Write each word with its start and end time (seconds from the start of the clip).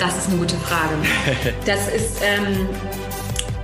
Das 0.00 0.16
ist 0.16 0.28
eine 0.28 0.38
gute 0.38 0.56
Frage. 0.56 0.94
Das 1.66 1.86
ist, 1.88 2.22
ähm, 2.22 2.68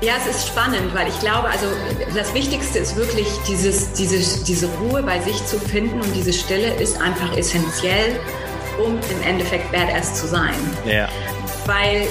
ja, 0.02 0.14
es 0.18 0.36
ist 0.36 0.48
spannend, 0.48 0.94
weil 0.94 1.08
ich 1.08 1.18
glaube, 1.20 1.48
also 1.48 1.66
das 2.14 2.34
Wichtigste 2.34 2.78
ist 2.78 2.94
wirklich 2.96 3.26
dieses, 3.48 3.92
dieses, 3.94 4.42
diese 4.44 4.68
Ruhe 4.78 5.02
bei 5.02 5.18
sich 5.20 5.44
zu 5.46 5.58
finden 5.58 6.00
und 6.00 6.14
diese 6.14 6.32
Stille 6.34 6.74
ist 6.74 7.00
einfach 7.00 7.34
essentiell, 7.36 8.20
um 8.78 8.98
im 8.98 9.22
Endeffekt 9.26 9.72
Badass 9.72 10.20
zu 10.20 10.26
sein. 10.26 10.54
Ja. 10.84 11.08
Weil 11.64 12.06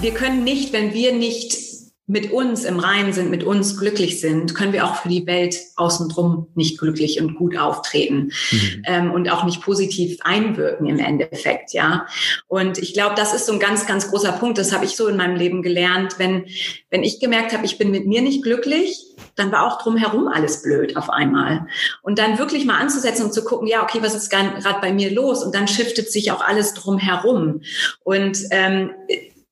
wir 0.00 0.12
können 0.12 0.42
nicht, 0.42 0.72
wenn 0.72 0.92
wir 0.92 1.12
nicht 1.12 1.63
mit 2.06 2.32
uns 2.32 2.64
im 2.64 2.78
Reinen 2.78 3.14
sind, 3.14 3.30
mit 3.30 3.44
uns 3.44 3.78
glücklich 3.78 4.20
sind, 4.20 4.54
können 4.54 4.74
wir 4.74 4.84
auch 4.84 4.96
für 4.96 5.08
die 5.08 5.26
Welt 5.26 5.56
außenrum 5.76 6.48
nicht 6.54 6.78
glücklich 6.78 7.18
und 7.20 7.34
gut 7.34 7.56
auftreten 7.56 8.30
mhm. 8.50 8.82
ähm, 8.84 9.10
und 9.12 9.30
auch 9.30 9.44
nicht 9.44 9.62
positiv 9.62 10.18
einwirken 10.22 10.86
im 10.86 10.98
Endeffekt, 10.98 11.72
ja. 11.72 12.06
Und 12.46 12.76
ich 12.76 12.92
glaube, 12.92 13.14
das 13.16 13.32
ist 13.32 13.46
so 13.46 13.54
ein 13.54 13.58
ganz, 13.58 13.86
ganz 13.86 14.10
großer 14.10 14.32
Punkt. 14.32 14.58
Das 14.58 14.72
habe 14.72 14.84
ich 14.84 14.96
so 14.96 15.08
in 15.08 15.16
meinem 15.16 15.36
Leben 15.36 15.62
gelernt. 15.62 16.18
Wenn, 16.18 16.44
wenn 16.90 17.02
ich 17.02 17.20
gemerkt 17.20 17.54
habe, 17.54 17.64
ich 17.64 17.78
bin 17.78 17.90
mit 17.90 18.06
mir 18.06 18.20
nicht 18.20 18.42
glücklich, 18.42 19.06
dann 19.34 19.50
war 19.50 19.66
auch 19.66 19.80
drumherum 19.80 20.28
alles 20.28 20.62
blöd 20.62 20.98
auf 20.98 21.08
einmal. 21.08 21.66
Und 22.02 22.18
dann 22.18 22.38
wirklich 22.38 22.66
mal 22.66 22.78
anzusetzen 22.78 23.24
und 23.24 23.32
zu 23.32 23.44
gucken, 23.44 23.66
ja, 23.66 23.82
okay, 23.82 24.00
was 24.02 24.14
ist 24.14 24.28
gerade 24.28 24.80
bei 24.82 24.92
mir 24.92 25.10
los? 25.10 25.42
Und 25.42 25.54
dann 25.54 25.68
shiftet 25.68 26.12
sich 26.12 26.32
auch 26.32 26.42
alles 26.42 26.74
drumherum. 26.74 27.62
Und 28.02 28.38
ähm, 28.50 28.90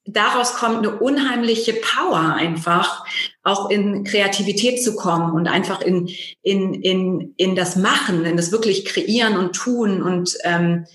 daraus 0.04 0.54
kommt 0.54 0.78
eine 0.78 0.98
unheimliche 0.98 1.74
Power 1.74 2.34
einfach, 2.34 3.06
auch 3.42 3.70
in 3.70 4.04
Kreativität 4.04 4.82
zu 4.82 4.96
kommen 4.96 5.32
und 5.32 5.48
einfach 5.48 5.80
in, 5.80 6.08
in, 6.42 6.74
in, 6.74 7.34
in 7.36 7.56
das 7.56 7.76
Machen, 7.76 8.24
in 8.24 8.36
das 8.36 8.52
wirklich 8.52 8.84
Kreieren 8.84 9.36
und 9.36 9.54
Tun 9.54 10.02
und 10.02 10.36
ähm, 10.44 10.86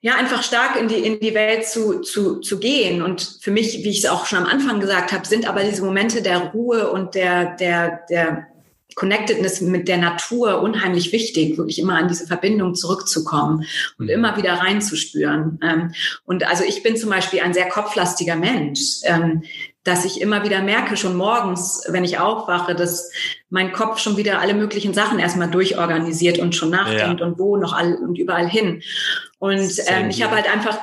ja, 0.00 0.14
einfach 0.14 0.42
stark 0.42 0.76
in 0.76 0.88
die, 0.88 0.98
in 0.98 1.18
die 1.18 1.34
Welt 1.34 1.66
zu, 1.66 2.00
zu, 2.00 2.40
zu 2.40 2.60
gehen. 2.60 3.02
Und 3.02 3.38
für 3.40 3.50
mich, 3.50 3.82
wie 3.82 3.88
ich 3.88 3.98
es 3.98 4.06
auch 4.06 4.26
schon 4.26 4.38
am 4.38 4.46
Anfang 4.46 4.78
gesagt 4.78 5.12
habe, 5.12 5.26
sind 5.26 5.48
aber 5.48 5.64
diese 5.64 5.84
Momente 5.84 6.22
der 6.22 6.52
Ruhe 6.52 6.90
und 6.92 7.14
der, 7.16 7.56
der, 7.56 8.02
der 8.08 8.46
Connectedness 8.96 9.60
mit 9.60 9.88
der 9.88 9.98
Natur 9.98 10.62
unheimlich 10.62 11.12
wichtig, 11.12 11.58
wirklich 11.58 11.78
immer 11.78 11.96
an 11.98 12.08
diese 12.08 12.26
Verbindung 12.26 12.74
zurückzukommen 12.74 13.66
und 13.98 14.06
mhm. 14.06 14.10
immer 14.10 14.36
wieder 14.38 14.54
reinzuspüren. 14.54 15.60
Ähm, 15.62 15.92
und 16.24 16.48
also 16.48 16.64
ich 16.64 16.82
bin 16.82 16.96
zum 16.96 17.10
Beispiel 17.10 17.40
ein 17.40 17.52
sehr 17.54 17.68
kopflastiger 17.68 18.36
Mensch, 18.36 19.00
ähm, 19.04 19.42
dass 19.84 20.06
ich 20.06 20.20
immer 20.20 20.44
wieder 20.44 20.62
merke, 20.62 20.96
schon 20.96 21.14
morgens, 21.14 21.84
wenn 21.88 22.04
ich 22.04 22.18
aufwache, 22.18 22.74
dass 22.74 23.12
mein 23.50 23.72
Kopf 23.72 23.98
schon 23.98 24.16
wieder 24.16 24.40
alle 24.40 24.54
möglichen 24.54 24.94
Sachen 24.94 25.18
erstmal 25.18 25.50
durchorganisiert 25.50 26.38
und 26.38 26.56
schon 26.56 26.70
nachdenkt 26.70 27.20
ja. 27.20 27.26
und 27.26 27.38
wo 27.38 27.56
noch 27.56 27.74
all 27.74 27.94
und 27.96 28.18
überall 28.18 28.48
hin. 28.48 28.82
Und 29.38 29.70
ähm, 29.86 30.08
ich 30.08 30.22
habe 30.22 30.34
halt 30.34 30.50
einfach, 30.50 30.78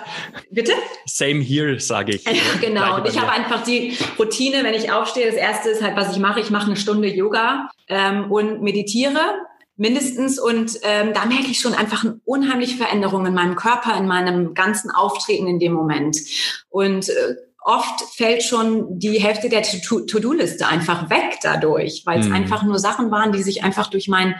bitte? 0.52 0.73
Same 1.06 1.42
here, 1.42 1.80
sage 1.80 2.16
ich. 2.16 2.26
Genau. 2.62 2.98
Und 2.98 3.08
ich 3.08 3.20
habe 3.20 3.32
einfach 3.32 3.64
die 3.64 3.98
Routine, 4.20 4.64
wenn 4.64 4.73
ich 4.73 4.92
aufstehe, 4.92 5.26
das 5.26 5.36
erste 5.36 5.70
ist 5.70 5.82
halt, 5.82 5.96
was 5.96 6.12
ich 6.12 6.20
mache, 6.20 6.40
ich 6.40 6.50
mache 6.50 6.68
eine 6.68 6.76
Stunde 6.76 7.08
Yoga 7.08 7.70
ähm, 7.90 8.31
und 8.31 8.62
meditiere 8.62 9.20
mindestens. 9.76 10.40
Und 10.40 10.80
ähm, 10.84 11.14
da 11.14 11.26
merke 11.26 11.48
ich 11.48 11.59
schon 11.59 11.74
einfach 11.74 12.04
eine 12.04 12.20
unheimliche 12.26 12.78
Veränderung 12.78 13.26
in 13.26 13.34
meinem 13.34 13.56
Körper, 13.56 13.98
in 13.98 14.08
meinem 14.08 14.54
ganzen 14.54 14.92
Auftreten 14.92 15.48
in 15.48 15.59
dem 15.59 15.74
Moment. 15.74 16.18
Und 16.70 17.09
äh, 17.09 17.36
oft 17.64 18.02
fällt 18.16 18.44
schon 18.44 19.00
die 19.00 19.20
Hälfte 19.20 19.50
der 19.50 19.64
To-Do-Liste 19.64 20.68
einfach 20.68 21.09
weg 21.09 21.40
dadurch, 21.42 22.04
weil 22.06 22.20
es 22.20 22.28
mhm. 22.28 22.36
einfach 22.36 22.64
nur 22.64 22.78
Sachen 22.78 23.09
waren, 23.09 23.31
die 23.31 23.42
sich 23.42 23.64
einfach 23.64 23.88
durch 23.88 24.08
mein 24.08 24.36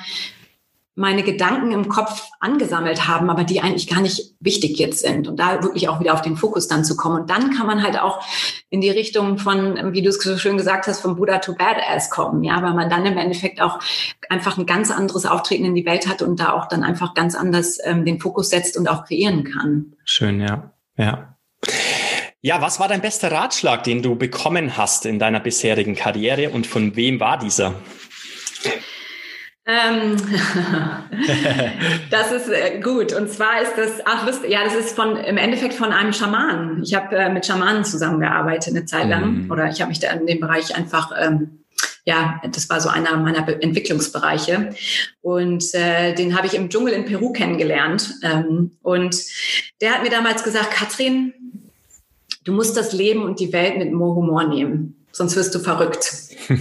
meine 0.96 1.24
Gedanken 1.24 1.72
im 1.72 1.90
Kopf 1.90 2.28
angesammelt 2.40 3.08
haben, 3.08 3.30
aber 3.32 3.44
die 3.44 3.62
eigentlich 3.62 3.88
gar 3.88 4.02
nicht 4.02 4.36
wichtig 4.40 4.78
jetzt 4.78 5.00
sind. 5.00 5.28
Und 5.28 5.38
da 5.38 5.64
wirklich 5.64 5.90
auch 5.90 6.00
wieder 6.00 6.14
auf 6.14 6.22
den 6.22 6.38
Fokus 6.38 6.68
dann 6.68 6.86
zu 6.86 6.96
kommen. 6.96 7.22
Und 7.22 7.30
dann 7.32 7.52
kann 7.52 7.66
man 7.66 7.82
halt 7.82 8.00
auch 8.00 8.24
in 8.70 8.80
die 8.80 8.92
Richtung 8.92 9.40
von, 9.40 9.94
wie 9.94 10.04
du 10.04 10.10
es 10.10 10.22
so 10.22 10.38
schön 10.38 10.58
gesagt 10.58 10.86
hast, 10.86 11.02
von 11.02 11.16
Buddha 11.16 11.40
to 11.40 11.56
Badass 11.56 12.12
kommen. 12.12 12.44
Ja, 12.44 12.62
weil 12.62 12.74
man 12.74 12.90
dann 12.90 13.06
im 13.06 13.18
Endeffekt 13.18 13.60
auch 13.60 13.80
einfach 14.30 14.58
ein 14.58 14.68
ganz 14.68 14.92
anderes 14.92 15.26
Auftreten 15.26 15.66
in 15.66 15.74
die 15.74 15.86
Welt 15.86 16.08
hat 16.08 16.22
und 16.22 16.40
da 16.40 16.54
auch 16.54 16.68
dann 16.68 16.84
einfach 16.84 17.16
ganz 17.16 17.34
anders 17.34 17.80
ähm, 17.84 18.06
den 18.06 18.20
Fokus 18.20 18.50
setzt 18.50 18.78
und 18.78 18.88
auch 18.88 19.06
kreieren 19.06 19.44
kann. 19.46 19.94
Schön, 20.06 20.40
ja. 20.40 20.74
Ja. 20.96 21.36
Ja, 22.42 22.62
was 22.62 22.80
war 22.80 22.88
dein 22.88 23.02
bester 23.02 23.32
Ratschlag, 23.32 23.84
den 23.84 24.04
du 24.04 24.16
bekommen 24.16 24.78
hast 24.78 25.06
in 25.06 25.18
deiner 25.18 25.40
bisherigen 25.40 25.96
Karriere 25.96 26.50
und 26.50 26.68
von 26.68 26.96
wem 26.96 27.20
war 27.20 27.40
dieser? 27.40 27.74
Ähm, 29.66 30.18
das 32.12 32.32
ist 32.34 32.50
äh, 32.50 32.80
gut. 32.82 33.14
Und 33.14 33.30
zwar 33.30 33.62
ist 33.62 33.74
das, 33.78 34.02
ach, 34.06 34.28
wisst, 34.28 34.44
ja, 34.46 34.64
das 34.64 34.76
ist 34.76 34.96
von 34.96 35.16
im 35.16 35.38
Endeffekt 35.38 35.74
von 35.74 35.92
einem 35.92 36.12
Schamanen. 36.12 36.84
Ich 36.84 36.94
habe 36.94 37.16
äh, 37.16 37.32
mit 37.32 37.46
Schamanen 37.46 37.86
zusammengearbeitet 37.86 38.76
eine 38.76 38.86
Zeit 38.86 39.08
lang, 39.08 39.48
mm. 39.48 39.52
oder 39.52 39.70
ich 39.70 39.80
habe 39.80 39.90
mich 39.90 40.00
da 40.00 40.12
in 40.12 40.28
dem 40.28 40.42
Bereich 40.42 40.76
einfach 40.76 41.12
ähm, 41.18 41.60
ja, 42.06 42.42
das 42.52 42.70
war 42.70 42.82
so 42.82 42.90
einer 42.90 43.16
meiner 43.16 43.44
Be 43.44 43.62
Entwicklungsbereiche. 43.62 44.76
Und 45.22 45.74
äh, 45.74 46.14
den 46.14 46.36
habe 46.36 46.48
ich 46.48 46.56
im 46.56 46.70
Dschungel 46.70 46.94
in 46.94 47.06
Peru 47.06 47.32
kennengelernt. 47.32 48.14
Ähm, 48.22 48.72
und 48.82 49.16
der 49.80 49.94
hat 49.94 50.04
mir 50.04 50.10
damals 50.10 50.44
gesagt, 50.44 50.72
Katrin, 50.72 51.34
du 52.44 52.52
musst 52.52 52.76
das 52.76 52.92
Leben 52.92 53.24
und 53.24 53.40
die 53.40 53.54
Welt 53.54 53.78
mit 53.78 53.94
Humor 53.94 54.44
nehmen 54.44 55.04
sonst 55.14 55.36
wirst 55.36 55.56
du 55.56 55.60
verrückt. 55.60 56.12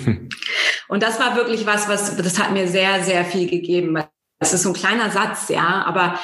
und 0.92 1.02
das 1.02 1.18
war 1.18 1.36
wirklich 1.36 1.64
was, 1.64 1.88
was, 1.88 2.18
das 2.18 2.38
hat 2.38 2.52
mir 2.52 2.68
sehr, 2.68 3.02
sehr 3.02 3.24
viel 3.24 3.48
gegeben. 3.48 3.96
Das 4.38 4.52
ist 4.52 4.62
so 4.62 4.68
ein 4.68 4.74
kleiner 4.74 5.10
Satz, 5.10 5.48
ja, 5.48 5.84
aber 5.86 6.18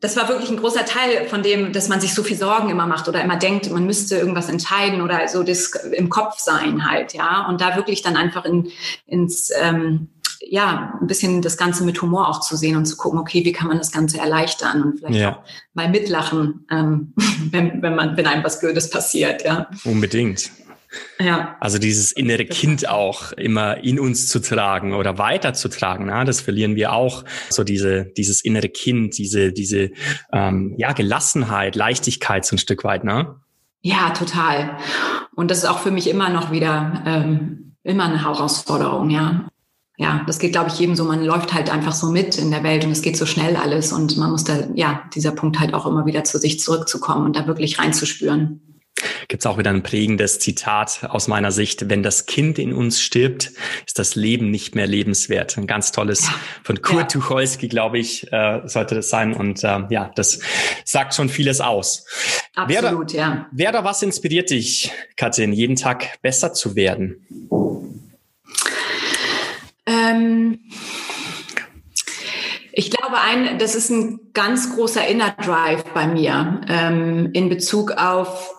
das 0.00 0.18
war 0.18 0.28
wirklich 0.28 0.50
ein 0.50 0.58
großer 0.58 0.84
Teil 0.84 1.26
von 1.28 1.42
dem, 1.42 1.72
dass 1.72 1.88
man 1.88 1.98
sich 1.98 2.12
so 2.12 2.22
viel 2.22 2.36
Sorgen 2.36 2.68
immer 2.68 2.86
macht 2.86 3.08
oder 3.08 3.22
immer 3.24 3.38
denkt, 3.38 3.70
man 3.70 3.86
müsste 3.86 4.18
irgendwas 4.18 4.50
entscheiden 4.50 5.00
oder 5.00 5.26
so 5.28 5.42
das 5.42 5.70
im 5.92 6.10
Kopf 6.10 6.40
sein 6.40 6.90
halt, 6.90 7.14
ja, 7.14 7.46
und 7.48 7.62
da 7.62 7.74
wirklich 7.74 8.02
dann 8.02 8.18
einfach 8.18 8.44
in, 8.44 8.70
ins, 9.06 9.50
ähm, 9.58 10.08
ja, 10.40 10.98
ein 11.00 11.06
bisschen 11.06 11.40
das 11.40 11.56
Ganze 11.56 11.82
mit 11.82 12.02
Humor 12.02 12.28
auch 12.28 12.40
zu 12.40 12.56
sehen 12.56 12.76
und 12.76 12.84
zu 12.84 12.98
gucken, 12.98 13.18
okay, 13.18 13.46
wie 13.46 13.52
kann 13.52 13.68
man 13.68 13.78
das 13.78 13.92
Ganze 13.92 14.18
erleichtern 14.18 14.82
und 14.82 14.98
vielleicht 14.98 15.20
ja. 15.20 15.36
auch 15.36 15.42
mal 15.72 15.88
mitlachen, 15.88 16.66
ähm, 16.70 17.14
wenn, 17.50 17.80
wenn 17.80 17.94
man, 17.94 18.14
wenn 18.18 18.26
einem 18.26 18.44
was 18.44 18.60
Blödes 18.60 18.90
passiert, 18.90 19.42
ja. 19.42 19.70
Unbedingt. 19.84 20.50
Ja. 21.20 21.56
Also 21.60 21.78
dieses 21.78 22.12
innere 22.12 22.44
Kind 22.44 22.88
auch 22.88 23.32
immer 23.32 23.84
in 23.84 24.00
uns 24.00 24.26
zu 24.28 24.40
tragen 24.40 24.94
oder 24.94 25.18
weiterzutragen, 25.18 26.06
na, 26.06 26.24
das 26.24 26.40
verlieren 26.40 26.74
wir 26.74 26.92
auch. 26.92 27.24
So 27.48 27.62
diese, 27.62 28.06
dieses 28.16 28.42
innere 28.42 28.68
Kind, 28.68 29.16
diese, 29.18 29.52
diese 29.52 29.90
ähm, 30.32 30.74
ja, 30.78 30.92
Gelassenheit, 30.92 31.76
Leichtigkeit 31.76 32.44
so 32.44 32.56
ein 32.56 32.58
Stück 32.58 32.84
weit, 32.84 33.04
ne? 33.04 33.36
Ja, 33.82 34.10
total. 34.10 34.76
Und 35.34 35.50
das 35.50 35.58
ist 35.58 35.64
auch 35.64 35.78
für 35.78 35.90
mich 35.90 36.08
immer 36.08 36.28
noch 36.28 36.50
wieder 36.50 37.02
ähm, 37.06 37.76
immer 37.82 38.04
eine 38.04 38.24
Herausforderung, 38.24 39.10
ja. 39.10 39.46
Ja, 39.96 40.24
das 40.26 40.38
geht, 40.38 40.52
glaube 40.52 40.70
ich, 40.70 40.78
jedem 40.78 40.96
so. 40.96 41.04
Man 41.04 41.22
läuft 41.22 41.52
halt 41.52 41.70
einfach 41.70 41.92
so 41.92 42.10
mit 42.10 42.38
in 42.38 42.50
der 42.50 42.62
Welt 42.62 42.86
und 42.86 42.90
es 42.90 43.02
geht 43.02 43.18
so 43.18 43.26
schnell 43.26 43.56
alles 43.56 43.92
und 43.92 44.16
man 44.16 44.30
muss 44.30 44.44
da, 44.44 44.66
ja, 44.74 45.02
dieser 45.14 45.32
Punkt 45.32 45.60
halt 45.60 45.74
auch 45.74 45.84
immer 45.86 46.06
wieder 46.06 46.24
zu 46.24 46.38
sich 46.38 46.58
zurückzukommen 46.58 47.26
und 47.26 47.36
da 47.36 47.46
wirklich 47.46 47.78
reinzuspüren 47.78 48.62
gibt 49.30 49.44
es 49.44 49.46
auch 49.46 49.58
wieder 49.58 49.70
ein 49.70 49.84
prägendes 49.84 50.40
Zitat 50.40 51.04
aus 51.08 51.28
meiner 51.28 51.52
Sicht. 51.52 51.88
Wenn 51.88 52.02
das 52.02 52.26
Kind 52.26 52.58
in 52.58 52.74
uns 52.74 53.00
stirbt, 53.00 53.52
ist 53.86 53.96
das 53.98 54.16
Leben 54.16 54.50
nicht 54.50 54.74
mehr 54.74 54.88
lebenswert. 54.88 55.56
Ein 55.56 55.68
ganz 55.68 55.92
tolles 55.92 56.26
ja. 56.26 56.34
von 56.64 56.82
Kurt 56.82 57.14
ja. 57.14 57.20
Tucholsky, 57.20 57.68
glaube 57.68 58.00
ich, 58.00 58.30
äh, 58.32 58.62
sollte 58.64 58.96
das 58.96 59.08
sein. 59.08 59.32
Und 59.32 59.62
äh, 59.62 59.82
ja, 59.88 60.10
das 60.16 60.40
sagt 60.84 61.14
schon 61.14 61.28
vieles 61.28 61.60
aus. 61.60 62.04
Absolut, 62.56 63.12
wer, 63.12 63.20
ja. 63.20 63.46
Wer 63.52 63.70
da 63.70 63.84
was 63.84 64.02
inspiriert 64.02 64.50
dich, 64.50 64.90
Katrin, 65.16 65.52
jeden 65.52 65.76
Tag 65.76 66.20
besser 66.22 66.52
zu 66.52 66.74
werden? 66.74 67.24
Ähm 69.86 70.58
ich 72.72 72.90
glaube, 72.90 73.20
ein, 73.20 73.58
das 73.58 73.76
ist 73.76 73.90
ein 73.90 74.32
ganz 74.32 74.74
großer 74.74 75.06
Inner 75.06 75.36
Drive 75.40 75.84
bei 75.94 76.08
mir 76.08 76.62
ähm, 76.68 77.30
in 77.32 77.48
Bezug 77.48 77.92
auf 77.92 78.56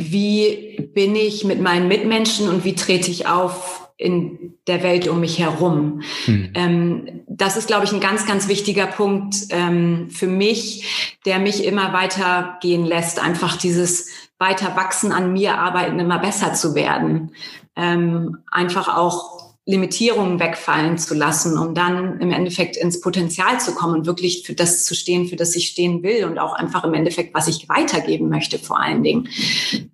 wie 0.00 0.90
bin 0.94 1.14
ich 1.14 1.44
mit 1.44 1.60
meinen 1.60 1.88
Mitmenschen 1.88 2.48
und 2.48 2.64
wie 2.64 2.74
trete 2.74 3.10
ich 3.10 3.26
auf 3.26 3.90
in 3.96 4.54
der 4.66 4.82
Welt 4.82 5.08
um 5.08 5.20
mich 5.20 5.38
herum. 5.38 6.00
Hm. 6.24 6.50
Ähm, 6.54 7.22
das 7.28 7.58
ist, 7.58 7.66
glaube 7.66 7.84
ich, 7.84 7.92
ein 7.92 8.00
ganz, 8.00 8.26
ganz 8.26 8.48
wichtiger 8.48 8.86
Punkt 8.86 9.36
ähm, 9.50 10.08
für 10.10 10.26
mich, 10.26 11.16
der 11.26 11.38
mich 11.38 11.64
immer 11.64 11.92
weitergehen 11.92 12.86
lässt. 12.86 13.20
Einfach 13.22 13.56
dieses 13.58 14.08
weiter 14.38 14.74
wachsen 14.74 15.12
an 15.12 15.34
mir 15.34 15.58
arbeiten, 15.58 15.98
immer 15.98 16.18
besser 16.18 16.54
zu 16.54 16.74
werden. 16.74 17.32
Ähm, 17.76 18.38
einfach 18.50 18.96
auch 18.96 19.49
Limitierungen 19.70 20.40
wegfallen 20.40 20.98
zu 20.98 21.14
lassen, 21.14 21.56
um 21.56 21.74
dann 21.74 22.20
im 22.20 22.32
Endeffekt 22.32 22.76
ins 22.76 23.00
Potenzial 23.00 23.60
zu 23.60 23.74
kommen 23.74 23.94
und 23.94 24.06
wirklich 24.06 24.44
für 24.44 24.54
das 24.54 24.84
zu 24.84 24.94
stehen, 24.94 25.26
für 25.26 25.36
das 25.36 25.54
ich 25.54 25.68
stehen 25.68 26.02
will 26.02 26.24
und 26.24 26.38
auch 26.38 26.54
einfach 26.54 26.84
im 26.84 26.94
Endeffekt, 26.94 27.34
was 27.34 27.48
ich 27.48 27.68
weitergeben 27.68 28.28
möchte 28.28 28.58
vor 28.58 28.80
allen 28.80 29.02
Dingen. 29.02 29.28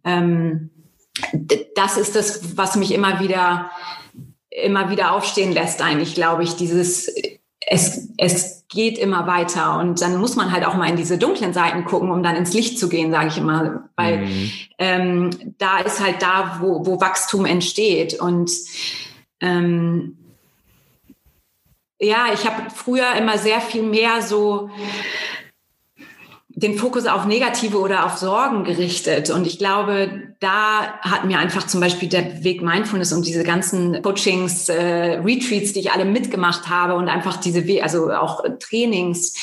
Ähm, 0.05 0.70
das 1.75 1.96
ist 1.96 2.17
das, 2.17 2.56
was 2.56 2.76
mich 2.76 2.93
immer 2.93 3.20
wieder, 3.20 3.70
immer 4.50 4.90
wieder 4.90 5.12
aufstehen 5.12 5.52
lässt 5.52 5.82
eigentlich, 5.82 6.14
glaube 6.14 6.43
ich, 6.43 6.55
dieses, 6.55 7.11
es, 7.67 8.08
es 8.17 8.64
geht 8.69 8.99
immer 8.99 9.26
weiter 9.26 9.78
und 9.78 10.00
dann 10.00 10.17
muss 10.17 10.37
man 10.37 10.52
halt 10.52 10.67
auch 10.67 10.75
mal 10.75 10.88
in 10.88 10.96
diese 10.96 11.19
dunklen 11.19 11.52
Seiten 11.52 11.84
gucken, 11.84 12.11
um 12.11 12.23
dann 12.23 12.37
ins 12.37 12.52
Licht 12.52 12.78
zu 12.78 12.88
gehen, 12.88 13.12
sage 13.12 13.28
ich 13.28 13.38
immer, 13.38 13.88
weil 13.96 14.26
mhm. 14.26 14.50
ähm, 14.78 15.31
da 15.58 15.78
ist 15.78 16.00
halt 16.00 16.20
da, 16.20 16.58
wo, 16.61 16.84
wo 16.84 17.00
Wachstum 17.00 17.44
entsteht 17.44 18.20
und 18.20 18.50
ähm, 19.41 20.17
ja, 21.99 22.27
ich 22.35 22.47
habe 22.47 22.71
früher 22.71 23.15
immer 23.17 23.38
sehr 23.38 23.61
viel 23.61 23.83
mehr 23.83 24.21
so 24.23 24.71
den 26.49 26.79
Fokus 26.79 27.05
auf 27.05 27.27
Negative 27.27 27.79
oder 27.79 28.06
auf 28.06 28.17
Sorgen 28.17 28.65
gerichtet. 28.65 29.29
Und 29.29 29.47
ich 29.47 29.59
glaube, 29.59 30.35
da 30.41 30.99
hat 31.03 31.27
mir 31.27 31.38
einfach 31.38 31.67
zum 31.67 31.81
Beispiel 31.81 32.09
der 32.09 32.44
Weg 32.44 32.62
Mindfulness 32.62 33.12
und 33.12 33.27
diese 33.27 33.44
ganzen 33.44 34.00
Coachings, 34.00 34.71
äh, 34.71 35.21
Retreats, 35.23 35.75
die 35.75 35.81
ich 35.81 35.93
alle 35.93 36.06
mitgemacht 36.06 36.71
habe 36.71 36.94
und 36.94 37.09
einfach 37.09 37.37
diese, 37.37 37.69
We 37.69 37.83
also 37.83 38.11
auch 38.11 38.43
Trainings, 38.59 39.35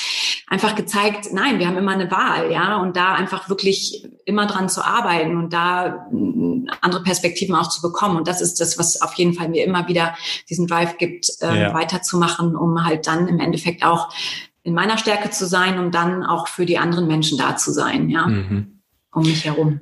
einfach 0.48 0.76
gezeigt, 0.76 1.30
nein, 1.32 1.60
wir 1.60 1.68
haben 1.68 1.78
immer 1.78 1.94
eine 1.94 2.12
Wahl, 2.12 2.52
ja, 2.52 2.78
und 2.78 2.96
da 2.98 3.14
einfach 3.14 3.50
wirklich 3.50 4.08
immer 4.26 4.46
dran 4.46 4.70
zu 4.70 4.86
arbeiten 4.86 5.38
und 5.38 5.54
da 5.54 6.08
mm, 6.12 6.68
andere 6.82 7.04
Perspektiven 7.04 7.56
auch 7.56 7.70
zu 7.70 7.82
bekommen. 7.82 8.18
Und 8.18 8.28
das 8.28 8.42
ist 8.42 8.60
das, 8.60 8.78
was 8.78 9.02
auf 9.02 9.14
jeden 9.16 9.34
Fall 9.34 9.50
mir 9.50 9.66
immer 9.66 9.88
wieder 9.88 10.16
diesen 10.50 10.68
Drive 10.68 10.98
gibt, 10.98 11.30
äh, 11.42 11.62
ja. 11.62 11.74
weiterzumachen, 11.74 12.56
um 12.56 12.86
halt 12.86 13.08
dann 13.08 13.28
im 13.28 13.40
Endeffekt 13.40 13.86
auch 13.86 14.14
in 14.64 14.74
meiner 14.74 14.98
Stärke 14.98 15.30
zu 15.30 15.46
sein 15.46 15.78
und 15.78 15.94
dann 15.94 16.24
auch 16.24 16.48
für 16.48 16.66
die 16.66 16.78
anderen 16.78 17.08
Menschen 17.08 17.38
da 17.38 17.58
zu 17.58 17.72
sein, 17.72 18.10
ja, 18.10 18.28
mhm. 18.28 18.80
um 19.14 19.24
mich 19.24 19.46
herum. 19.46 19.82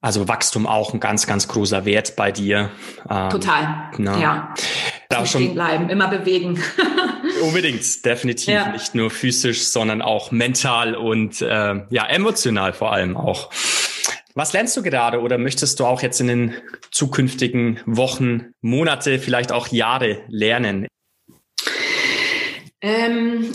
Also 0.00 0.26
Wachstum 0.26 0.66
auch 0.66 0.92
ein 0.92 0.98
ganz, 0.98 1.28
ganz 1.28 1.46
großer 1.46 1.84
Wert 1.84 2.16
bei 2.16 2.32
dir. 2.32 2.70
Ähm, 3.08 3.30
Total. 3.30 3.90
Na, 3.98 4.18
ja. 4.18 4.54
Da 5.08 5.24
schon 5.24 5.54
bleiben, 5.54 5.88
immer 5.90 6.08
bewegen. 6.08 6.60
unbedingt, 7.42 8.04
definitiv. 8.04 8.54
Ja. 8.54 8.72
Nicht 8.72 8.94
nur 8.94 9.10
physisch, 9.10 9.64
sondern 9.64 10.02
auch 10.02 10.30
mental 10.30 10.94
und 10.94 11.42
äh, 11.42 11.46
ja, 11.90 12.06
emotional 12.08 12.72
vor 12.72 12.92
allem 12.92 13.16
auch. 13.16 13.50
Was 14.34 14.52
lernst 14.54 14.76
du 14.76 14.82
gerade 14.82 15.20
oder 15.20 15.36
möchtest 15.36 15.78
du 15.78 15.84
auch 15.84 16.00
jetzt 16.00 16.20
in 16.20 16.28
den 16.28 16.54
zukünftigen 16.90 17.80
Wochen, 17.84 18.54
Monate, 18.62 19.18
vielleicht 19.18 19.52
auch 19.52 19.68
Jahre 19.68 20.22
lernen? 20.28 20.86
Ähm, 22.80 23.52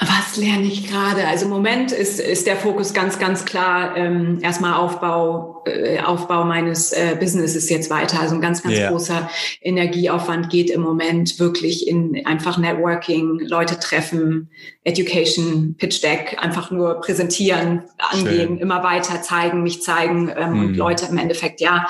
was 0.00 0.38
lerne 0.38 0.64
ich 0.64 0.88
gerade? 0.88 1.26
Also 1.26 1.44
im 1.44 1.50
Moment 1.50 1.92
ist, 1.92 2.20
ist 2.20 2.46
der 2.46 2.56
Fokus 2.56 2.94
ganz, 2.94 3.18
ganz 3.18 3.44
klar 3.44 3.96
ähm, 3.98 4.38
erstmal 4.40 4.74
Aufbau, 4.74 5.62
äh, 5.66 6.00
Aufbau 6.00 6.44
meines 6.44 6.92
äh, 6.92 7.16
Businesses 7.20 7.68
jetzt 7.68 7.90
weiter. 7.90 8.18
Also 8.18 8.34
ein 8.34 8.40
ganz, 8.40 8.62
ganz 8.62 8.76
yeah. 8.76 8.90
großer 8.90 9.28
Energieaufwand 9.60 10.48
geht 10.48 10.70
im 10.70 10.80
Moment 10.80 11.38
wirklich 11.38 11.86
in 11.86 12.24
einfach 12.24 12.56
Networking, 12.56 13.40
Leute 13.40 13.78
treffen, 13.78 14.48
Education, 14.84 15.74
Pitch 15.76 16.02
Deck, 16.02 16.38
einfach 16.40 16.70
nur 16.70 16.94
präsentieren, 17.02 17.82
angehen, 17.98 18.48
Schön. 18.48 18.58
immer 18.58 18.82
weiter 18.82 19.20
zeigen, 19.20 19.62
mich 19.62 19.82
zeigen 19.82 20.32
ähm, 20.34 20.52
mm. 20.52 20.60
und 20.60 20.70
mhm. 20.72 20.74
Leute 20.76 21.06
im 21.10 21.18
Endeffekt 21.18 21.60
ja 21.60 21.86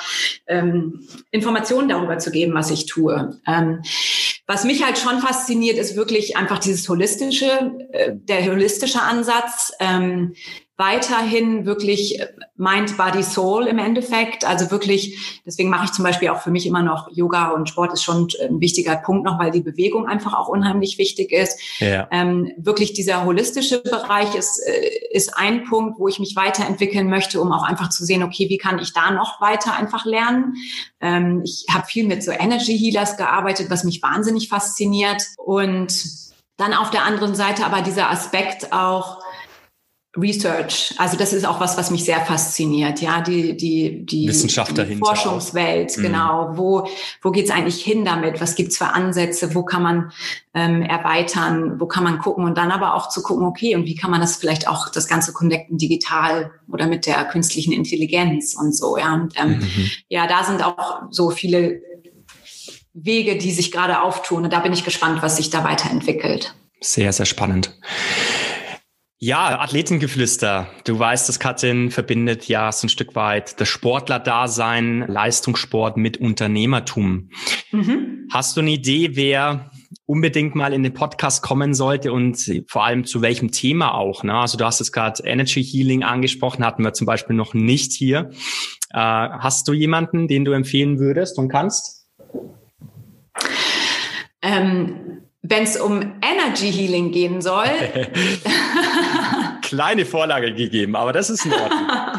ähm, 0.49 1.07
Informationen 1.31 1.89
darüber 1.89 2.19
zu 2.19 2.33
geben, 2.33 2.55
was 2.55 2.73
ich 2.73 2.87
tue. 2.87 3.39
Ähm, 3.47 3.83
was 4.51 4.65
mich 4.65 4.85
halt 4.85 4.99
schon 4.99 5.21
fasziniert, 5.21 5.79
ist 5.79 5.95
wirklich 5.95 6.37
einfach 6.37 6.59
dieses 6.59 6.89
holistische, 6.89 7.71
äh, 7.93 8.11
der 8.15 8.51
holistische 8.51 9.01
Ansatz. 9.01 9.71
Ähm, 9.79 10.35
weiterhin 10.81 11.67
wirklich 11.67 12.21
Mind, 12.57 12.97
Body, 12.97 13.23
Soul 13.23 13.67
im 13.67 13.79
Endeffekt. 13.79 14.47
Also 14.47 14.71
wirklich, 14.71 15.41
deswegen 15.45 15.69
mache 15.69 15.85
ich 15.85 15.93
zum 15.93 16.05
Beispiel 16.05 16.31
auch 16.31 16.41
für 16.41 16.51
mich 16.51 16.67
immer 16.67 16.83
noch 16.83 17.11
Yoga 17.13 17.51
und 17.51 17.69
Sport 17.69 17.93
ist 17.93 18.03
schon 18.03 18.29
ein 18.43 18.61
wichtiger 18.61 18.97
Punkt 18.97 19.25
noch, 19.25 19.39
weil 19.39 19.51
die 19.51 19.61
Bewegung 19.61 20.07
einfach 20.07 20.33
auch 20.33 20.49
unheimlich 20.49 20.97
wichtig 20.97 21.33
ist. 21.33 21.61
Ja. 21.79 22.09
Ähm, 22.11 22.51
wirklich 22.57 22.95
dieser 22.95 23.25
holistische 23.27 23.83
Bereich 23.83 24.35
ist, 24.35 24.59
äh, 24.59 24.91
ist 25.13 25.37
ein 25.37 25.65
Punkt, 25.65 26.01
wo 26.01 26.09
ich 26.09 26.19
mich 26.19 26.35
weiterentwickeln 26.35 27.11
möchte, 27.11 27.41
um 27.41 27.53
auch 27.53 27.63
einfach 27.63 27.91
zu 27.91 28.05
sehen, 28.05 28.23
okay, 28.23 28.49
wie 28.49 28.59
kann 28.59 28.79
ich 28.79 28.95
da 28.95 29.11
noch 29.11 29.41
weiter 29.43 29.77
einfach 29.77 30.07
lernen? 30.07 30.55
Ähm, 31.01 31.43
ich 31.45 31.67
habe 31.71 31.87
viel 31.87 32.07
mit 32.07 32.25
so 32.25 32.31
Energy 32.31 32.79
Healers 32.79 33.19
gearbeitet, 33.19 33.69
was 33.69 33.85
mich 33.85 34.03
wahnsinnig 34.03 34.49
fasziniert. 34.49 35.23
Und 35.37 35.93
dann 36.57 36.75
auf 36.75 36.91
der 36.91 37.05
anderen 37.05 37.35
Seite 37.35 37.65
aber 37.65 37.83
dieser 37.83 38.11
Aspekt 38.11 38.73
auch, 38.73 39.19
Research. 40.17 40.93
Also 40.99 41.17
das 41.17 41.33
ist 41.33 41.47
auch 41.47 41.61
was, 41.61 41.77
was 41.79 41.93
mich 41.93 42.05
sehr 42.05 42.21
fasziniert. 42.21 43.01
Ja, 43.01 43.21
die 43.21 43.57
die 43.57 44.05
die, 44.05 44.27
Wissenschaft 44.27 44.77
die 44.77 44.97
Forschungswelt. 44.97 45.97
Mhm. 45.97 46.03
Genau. 46.03 46.51
Wo 46.55 46.89
wo 47.23 47.31
geht's 47.31 47.51
eigentlich 47.51 47.83
hin 47.83 48.05
damit? 48.05 48.41
Was 48.41 48.57
gibt's 48.57 48.77
für 48.77 48.87
Ansätze? 48.87 49.55
Wo 49.55 49.63
kann 49.63 49.85
man 49.85 50.13
ähm, 50.53 50.83
erweitern? 50.83 51.79
Wo 51.79 51.87
kann 51.87 52.03
man 52.03 52.19
gucken? 52.19 52.45
Und 52.45 52.59
dann 52.59 52.73
aber 52.73 52.95
auch 52.95 53.09
zu 53.09 53.23
gucken, 53.23 53.47
okay, 53.47 53.77
und 53.77 53.87
wie 53.87 53.95
kann 53.95 54.11
man 54.11 54.21
das 54.21 54.37
vielleicht 54.37 54.67
auch 54.67 54.89
das 54.89 55.07
ganze 55.07 55.33
connecten 55.33 55.79
digital 55.79 56.51
oder 56.73 56.89
mit 56.89 57.07
der 57.07 57.25
künstlichen 57.27 57.73
Intelligenz 57.73 58.55
und 58.55 58.77
so. 58.77 58.99
Ja, 58.99 59.15
und 59.15 59.35
ähm, 59.41 59.59
mhm. 59.59 59.91
ja, 60.09 60.27
da 60.27 60.43
sind 60.43 60.65
auch 60.65 61.03
so 61.11 61.31
viele 61.31 61.83
Wege, 62.95 63.37
die 63.37 63.53
sich 63.53 63.71
gerade 63.71 64.03
auftun. 64.03 64.43
Und 64.43 64.53
da 64.53 64.59
bin 64.59 64.73
ich 64.73 64.85
gespannt, 64.85 65.23
was 65.23 65.37
sich 65.37 65.51
da 65.51 65.63
weiterentwickelt. 65.63 66.55
Sehr, 66.81 67.13
sehr 67.13 67.27
spannend. 67.27 67.79
Ja, 69.23 69.61
Athletengeflüster. 69.61 70.67
Du 70.85 70.99
weißt, 70.99 71.29
das 71.29 71.39
Katrin 71.39 71.91
verbindet 71.91 72.49
ja 72.49 72.73
so 72.73 72.87
ein 72.87 72.89
Stück 72.89 73.15
weit 73.15 73.61
das 73.61 73.69
Sportler-Dasein, 73.69 75.05
Leistungssport 75.09 75.99
mit 75.99 76.17
Unternehmertum. 76.17 77.29
Mhm. 77.71 78.27
Hast 78.33 78.57
du 78.57 78.63
eine 78.63 78.71
Idee, 78.71 79.17
wer 79.17 79.71
unbedingt 80.07 80.55
mal 80.55 80.73
in 80.73 80.83
den 80.83 80.95
Podcast 80.95 81.43
kommen 81.43 81.75
sollte 81.75 82.15
und 82.15 82.65
vor 82.67 82.87
allem 82.87 83.05
zu 83.05 83.21
welchem 83.21 83.53
Thema 83.53 83.93
auch? 83.93 84.25
Ne? 84.25 84.33
Also 84.33 84.57
du 84.57 84.65
hast 84.65 84.81
es 84.81 84.91
gerade 84.91 85.23
Energy 85.23 85.63
Healing 85.63 86.03
angesprochen, 86.03 86.65
hatten 86.65 86.83
wir 86.83 86.95
zum 86.95 87.07
Beispiel 87.07 87.37
noch 87.37 87.53
nicht 87.53 87.93
hier. 87.93 88.31
Äh, 88.89 88.97
hast 88.97 89.69
du 89.69 89.75
jemanden, 89.75 90.29
den 90.29 90.47
du 90.47 90.53
empfehlen 90.53 90.99
würdest 90.99 91.37
und 91.37 91.51
kannst? 91.51 92.09
Ähm 94.41 95.20
wenn 95.43 95.63
es 95.63 95.81
um 95.81 96.01
Energy 96.21 96.71
Healing 96.71 97.13
gehen 97.13 97.41
soll. 97.41 97.65
Kleine 99.63 100.05
Vorlage 100.05 100.53
gegeben, 100.55 100.97
aber 100.97 101.13
das 101.13 101.31
ist 101.31 101.47
in 101.47 101.53
Ordnung. 101.53 101.89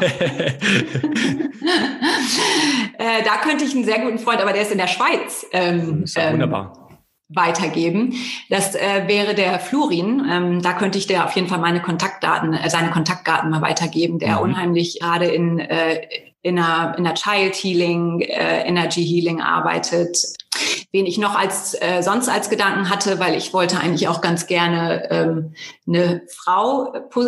äh, 2.98 3.22
da 3.24 3.36
könnte 3.42 3.64
ich 3.64 3.74
einen 3.74 3.84
sehr 3.84 4.00
guten 4.00 4.18
Freund, 4.18 4.40
aber 4.40 4.52
der 4.52 4.62
ist 4.62 4.72
in 4.72 4.78
der 4.78 4.88
Schweiz. 4.88 5.46
Ähm, 5.52 6.02
ist 6.04 6.16
ja 6.16 6.32
wunderbar. 6.32 6.72
Ähm, 6.76 6.82
weitergeben. 7.34 8.14
Das 8.50 8.74
äh, 8.74 9.04
wäre 9.06 9.34
der 9.34 9.58
Florin. 9.58 10.26
Ähm, 10.30 10.62
da 10.62 10.72
könnte 10.74 10.98
ich 10.98 11.06
dir 11.06 11.24
auf 11.24 11.34
jeden 11.34 11.48
Fall 11.48 11.58
meine 11.58 11.80
Kontaktdaten, 11.80 12.54
äh, 12.54 12.68
seine 12.68 12.90
Kontaktdaten 12.90 13.50
mal 13.50 13.62
weitergeben, 13.62 14.18
der 14.18 14.36
mhm. 14.36 14.42
unheimlich 14.42 14.98
gerade 15.00 15.26
in, 15.26 15.58
äh, 15.58 16.02
in 16.42 16.58
einer, 16.58 16.98
in 16.98 17.06
einer 17.06 17.14
Child 17.14 17.54
Healing, 17.54 18.20
äh, 18.20 18.66
Energy 18.66 19.04
Healing 19.04 19.40
arbeitet, 19.40 20.18
wen 20.92 21.06
ich 21.06 21.18
noch 21.18 21.34
als 21.38 21.74
äh, 21.80 22.02
sonst 22.02 22.28
als 22.28 22.50
Gedanken 22.50 22.90
hatte, 22.90 23.18
weil 23.18 23.36
ich 23.36 23.52
wollte 23.52 23.78
eigentlich 23.78 24.08
auch 24.08 24.20
ganz 24.20 24.46
gerne 24.46 25.08
ähm, 25.10 25.54
eine 25.86 26.22
Frau 26.28 26.92
pu 27.10 27.22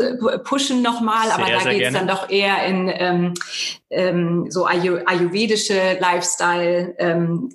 pushen 0.45 0.83
nochmal, 0.83 1.31
aber 1.31 1.47
da 1.47 1.71
geht 1.71 1.83
es 1.83 1.93
dann 1.93 2.07
doch 2.07 2.29
eher 2.29 2.64
in 2.67 2.93
ähm, 2.93 3.35
ähm, 3.91 4.47
so 4.50 4.67
Ayu 4.67 4.99
ayurvedische 5.07 5.99
Lifestyle, 6.00 6.95
ähm, 6.99 7.50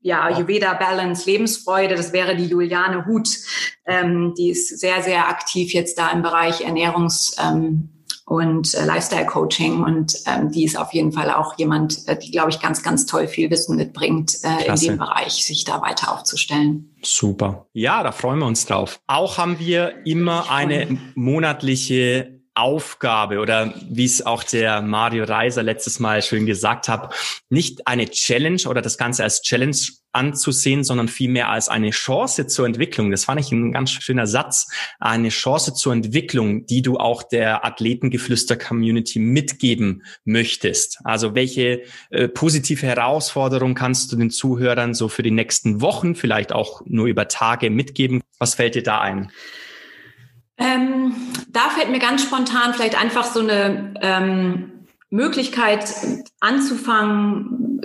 ja 0.00 0.22
Ayurveda 0.22 0.74
Balance, 0.74 1.30
Lebensfreude. 1.30 1.94
Das 1.94 2.12
wäre 2.12 2.36
die 2.36 2.46
Juliane 2.46 3.06
Huth, 3.06 3.38
ähm, 3.86 4.34
die 4.36 4.50
ist 4.50 4.80
sehr 4.80 5.02
sehr 5.02 5.28
aktiv 5.28 5.72
jetzt 5.72 5.98
da 5.98 6.10
im 6.10 6.22
Bereich 6.22 6.62
Ernährungs 6.62 7.36
ähm, 7.42 7.90
und 8.32 8.74
äh, 8.74 8.86
Lifestyle 8.86 9.26
Coaching. 9.26 9.82
Und 9.82 10.16
ähm, 10.26 10.50
die 10.50 10.64
ist 10.64 10.78
auf 10.78 10.94
jeden 10.94 11.12
Fall 11.12 11.30
auch 11.30 11.58
jemand, 11.58 12.08
äh, 12.08 12.18
die, 12.18 12.30
glaube 12.30 12.48
ich, 12.48 12.60
ganz, 12.60 12.82
ganz 12.82 13.04
toll 13.04 13.28
viel 13.28 13.50
Wissen 13.50 13.76
mitbringt, 13.76 14.38
äh, 14.42 14.66
in 14.66 14.76
dem 14.76 14.96
Bereich, 14.96 15.44
sich 15.44 15.64
da 15.64 15.82
weiter 15.82 16.10
aufzustellen. 16.10 16.94
Super. 17.02 17.66
Ja, 17.74 18.02
da 18.02 18.10
freuen 18.10 18.38
wir 18.38 18.46
uns 18.46 18.64
drauf. 18.64 19.00
Auch 19.06 19.36
haben 19.36 19.58
wir 19.58 20.06
immer 20.06 20.50
eine 20.50 20.98
monatliche 21.14 22.41
Aufgabe 22.54 23.38
oder 23.38 23.72
wie 23.88 24.04
es 24.04 24.24
auch 24.24 24.44
der 24.44 24.82
Mario 24.82 25.24
Reiser 25.24 25.62
letztes 25.62 26.00
Mal 26.00 26.22
schön 26.22 26.44
gesagt 26.46 26.88
hat, 26.88 27.14
nicht 27.48 27.86
eine 27.86 28.08
Challenge 28.08 28.62
oder 28.66 28.82
das 28.82 28.98
Ganze 28.98 29.22
als 29.24 29.42
Challenge 29.42 29.76
anzusehen, 30.12 30.84
sondern 30.84 31.08
vielmehr 31.08 31.48
als 31.48 31.68
eine 31.68 31.90
Chance 31.90 32.46
zur 32.46 32.66
Entwicklung. 32.66 33.10
Das 33.10 33.24
fand 33.24 33.40
ich 33.40 33.50
ein 33.50 33.72
ganz 33.72 33.90
schöner 33.90 34.26
Satz. 34.26 34.68
Eine 35.00 35.30
Chance 35.30 35.74
zur 35.74 35.92
Entwicklung, 35.92 36.66
die 36.66 36.82
du 36.82 36.98
auch 36.98 37.22
der 37.22 37.64
Athletengeflüster-Community 37.64 39.18
mitgeben 39.18 40.04
möchtest. 40.24 41.00
Also 41.04 41.34
welche 41.34 41.82
äh, 42.10 42.28
positive 42.28 42.86
Herausforderung 42.86 43.74
kannst 43.74 44.12
du 44.12 44.16
den 44.16 44.30
Zuhörern 44.30 44.94
so 44.94 45.08
für 45.08 45.22
die 45.22 45.30
nächsten 45.30 45.80
Wochen, 45.80 46.14
vielleicht 46.14 46.52
auch 46.52 46.82
nur 46.84 47.06
über 47.06 47.28
Tage 47.28 47.70
mitgeben? 47.70 48.20
Was 48.38 48.54
fällt 48.54 48.74
dir 48.74 48.82
da 48.82 49.00
ein? 49.00 49.32
Ähm, 50.62 51.14
da 51.48 51.70
fällt 51.70 51.90
mir 51.90 51.98
ganz 51.98 52.22
spontan 52.22 52.72
vielleicht 52.74 53.00
einfach 53.00 53.24
so 53.24 53.40
eine 53.40 53.94
ähm, 54.00 54.86
Möglichkeit 55.10 55.84
anzufangen, 56.40 57.80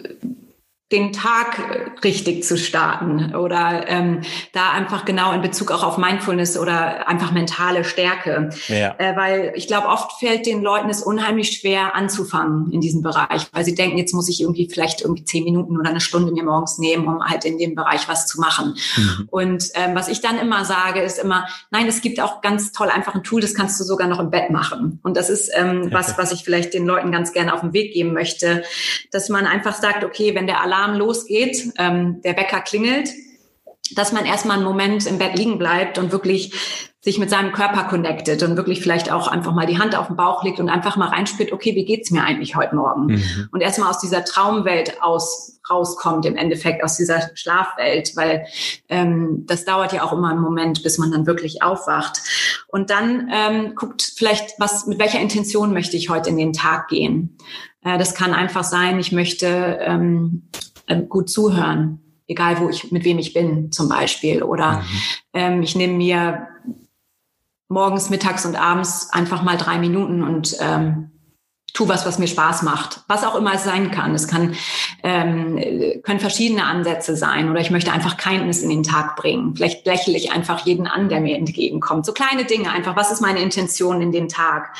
den 0.92 1.12
Tag 1.12 2.02
richtig 2.06 2.46
zu 2.46 2.58
starten 2.58 3.36
oder 3.36 3.90
ähm, 3.90 4.22
da 4.54 4.72
einfach 4.72 5.04
genau 5.04 5.34
in 5.34 5.42
Bezug 5.42 5.70
auch 5.70 5.84
auf 5.84 5.98
Mindfulness 5.98 6.58
oder 6.58 7.10
einfach 7.10 7.34
mentale 7.34 7.84
Stärke. 7.84 8.52
Ja. 8.70 8.96
Äh, 8.98 9.18
weil 9.18 9.52
ich 9.56 9.68
glaube, 9.68 9.88
oft 9.88 10.18
fällt 10.18 10.46
den 10.46 10.62
Leuten 10.62 10.90
es 10.90 11.02
unheimlich 11.02 11.58
schwer 11.58 11.94
anzufangen 11.94 12.72
in 12.72 12.80
diesem 12.80 13.02
Bereich, 13.02 13.48
weil 13.52 13.66
sie 13.66 13.76
denken, 13.76 13.98
jetzt 13.98 14.14
muss 14.14 14.30
ich 14.30 14.40
irgendwie 14.40 14.70
vielleicht 14.72 15.02
irgendwie 15.02 15.26
zehn 15.26 15.44
Minuten 15.44 15.78
oder 15.78 15.90
eine 15.90 16.00
Stunde 16.00 16.32
mir 16.32 16.44
morgens 16.44 16.78
nehmen, 16.78 17.06
um 17.06 17.22
halt 17.22 17.44
in 17.44 17.58
dem 17.58 17.76
Bereich 17.76 18.08
was 18.08 18.26
zu 18.26 18.40
machen. 18.40 18.78
Mhm. 18.96 19.28
Und 19.30 19.66
ähm, 19.74 19.94
was 19.94 20.08
ich 20.08 20.22
dann 20.22 20.38
immer 20.38 20.64
sage, 20.64 21.02
ist 21.02 21.20
immer, 21.20 21.48
nein, 21.70 21.88
es 21.88 22.00
gibt 22.00 22.22
auch 22.22 22.40
ganz 22.40 22.72
toll 22.72 22.88
einfach 22.88 23.14
ein 23.14 23.24
Tool, 23.24 23.42
das 23.42 23.54
kannst 23.54 23.78
du 23.82 23.84
sogar 23.84 24.08
noch 24.08 24.20
im 24.20 24.30
Bett 24.30 24.52
machen. 24.52 25.02
Und 25.04 25.18
das 25.18 25.30
ist 25.30 25.52
ähm, 25.54 25.90
was, 25.92 26.18
was 26.18 26.32
ich 26.32 26.46
vielleicht 26.46 26.74
den 26.74 26.86
Leuten 26.86 27.12
ganz 27.12 27.34
gerne 27.34 27.54
auf 27.54 27.60
den 27.60 27.74
Weg 27.74 27.92
geben 27.92 28.14
möchte, 28.14 28.64
dass 29.12 29.28
man 29.28 29.46
einfach 29.46 29.76
sagt, 29.76 30.06
okay, 30.06 30.34
wenn 30.34 30.48
der 30.48 30.62
Alarm 30.62 30.77
Alarm 30.78 30.98
losgeht, 30.98 31.74
ähm, 31.78 32.22
der 32.24 32.38
Wecker 32.38 32.62
klingelt, 32.62 33.10
dass 33.96 34.12
man 34.12 34.26
erstmal 34.26 34.58
einen 34.58 34.66
Moment 34.66 35.06
im 35.08 35.18
Bett 35.18 35.38
liegen 35.38 35.58
bleibt 35.58 35.98
und 35.98 36.12
wirklich 36.12 36.54
sich 37.08 37.20
mit 37.20 37.30
seinem 37.30 37.54
Körper 37.54 37.86
connectet 37.86 38.44
und 38.44 38.58
wirklich 38.58 38.82
vielleicht 38.82 39.14
auch 39.14 39.30
einfach 39.30 39.54
mal 39.54 39.66
die 39.66 39.80
Hand 39.80 39.96
auf 39.96 40.08
den 40.08 40.18
Bauch 40.18 40.44
legt 40.44 40.60
und 40.60 40.68
einfach 40.68 40.98
mal 40.98 41.08
reinspürt, 41.08 41.54
okay, 41.54 41.74
wie 41.74 41.86
geht's 41.86 42.12
mir 42.12 42.22
eigentlich 42.22 42.58
heute 42.58 42.76
Morgen? 42.76 43.06
Mhm. 43.06 43.48
Und 43.54 43.62
erstmal 43.62 43.90
aus 43.90 44.00
dieser 44.00 44.26
Traumwelt 44.26 45.02
aus 45.02 45.58
rauskommt, 45.70 46.26
im 46.26 46.36
Endeffekt 46.36 46.84
aus 46.84 46.98
dieser 46.98 47.22
Schlafwelt, 47.34 48.12
weil 48.18 48.46
ähm, 48.90 49.46
das 49.48 49.64
dauert 49.64 49.94
ja 49.94 50.04
auch 50.04 50.12
immer 50.12 50.32
einen 50.32 50.42
Moment, 50.42 50.84
bis 50.84 50.98
man 50.98 51.12
dann 51.12 51.26
wirklich 51.26 51.64
aufwacht. 51.64 52.20
Und 52.68 52.90
dann 52.90 53.32
ähm, 53.34 53.76
guckt 53.76 54.02
vielleicht, 54.18 54.60
was 54.60 54.86
mit 54.86 55.00
welcher 55.00 55.22
Intention 55.22 55.72
möchte 55.72 55.96
ich 55.96 56.10
heute 56.10 56.30
in 56.30 56.38
den 56.38 56.52
Tag 56.52 56.90
gehen. 56.90 57.38
Äh, 57.86 57.98
das 57.98 58.16
kann 58.16 58.34
einfach 58.34 58.66
sein, 58.66 59.00
ich 59.00 59.14
möchte 59.14 59.80
ähm, 59.80 60.50
äh, 60.88 61.02
gut 61.04 61.30
zuhören, 61.30 62.02
egal 62.28 62.60
wo 62.60 62.68
ich, 62.68 62.92
mit 62.92 63.06
wem 63.06 63.18
ich 63.18 63.34
bin 63.34 63.72
zum 63.72 63.88
Beispiel. 63.88 64.44
Oder 64.44 64.80
mhm. 64.80 64.86
ähm, 65.34 65.64
ich 65.64 65.74
nehme 65.78 65.94
mir 65.94 66.48
morgens, 67.70 68.10
mittags 68.10 68.46
und 68.46 68.56
abends 68.56 69.10
einfach 69.12 69.44
mal 69.44 69.58
drei 69.58 69.78
Minuten 69.78 70.24
und 70.24 70.56
ähm, 70.60 71.12
tu 71.74 71.88
was, 71.88 72.06
was 72.06 72.18
mir 72.18 72.28
Spaß 72.28 72.64
macht. 72.64 73.02
Was 73.08 73.24
auch 73.24 73.36
immer 73.36 73.54
es 73.54 73.64
sein 73.64 73.92
kann. 73.92 74.16
Es 74.16 74.28
kann, 74.28 74.56
ähm, 75.04 75.62
können 76.04 76.20
verschiedene 76.20 76.66
Ansätze 76.66 77.16
sein 77.16 77.50
oder 77.52 77.60
ich 77.60 77.70
möchte 77.72 77.92
einfach 77.92 78.18
Kindness 78.18 78.62
in 78.64 78.70
den 78.70 78.84
Tag 78.84 79.16
bringen. 79.16 79.56
Vielleicht 79.56 79.86
lächle 79.86 80.18
ich 80.18 80.32
einfach 80.32 80.66
jeden 80.66 80.88
an, 80.88 81.10
der 81.10 81.22
mir 81.22 81.38
entgegenkommt. 81.38 82.06
So 82.06 82.14
kleine 82.14 82.46
Dinge 82.46 82.72
einfach. 82.72 82.96
Was 82.96 83.12
ist 83.12 83.22
meine 83.22 83.42
Intention 83.42 84.02
in 84.02 84.12
den 84.12 84.28
Tag? 84.28 84.76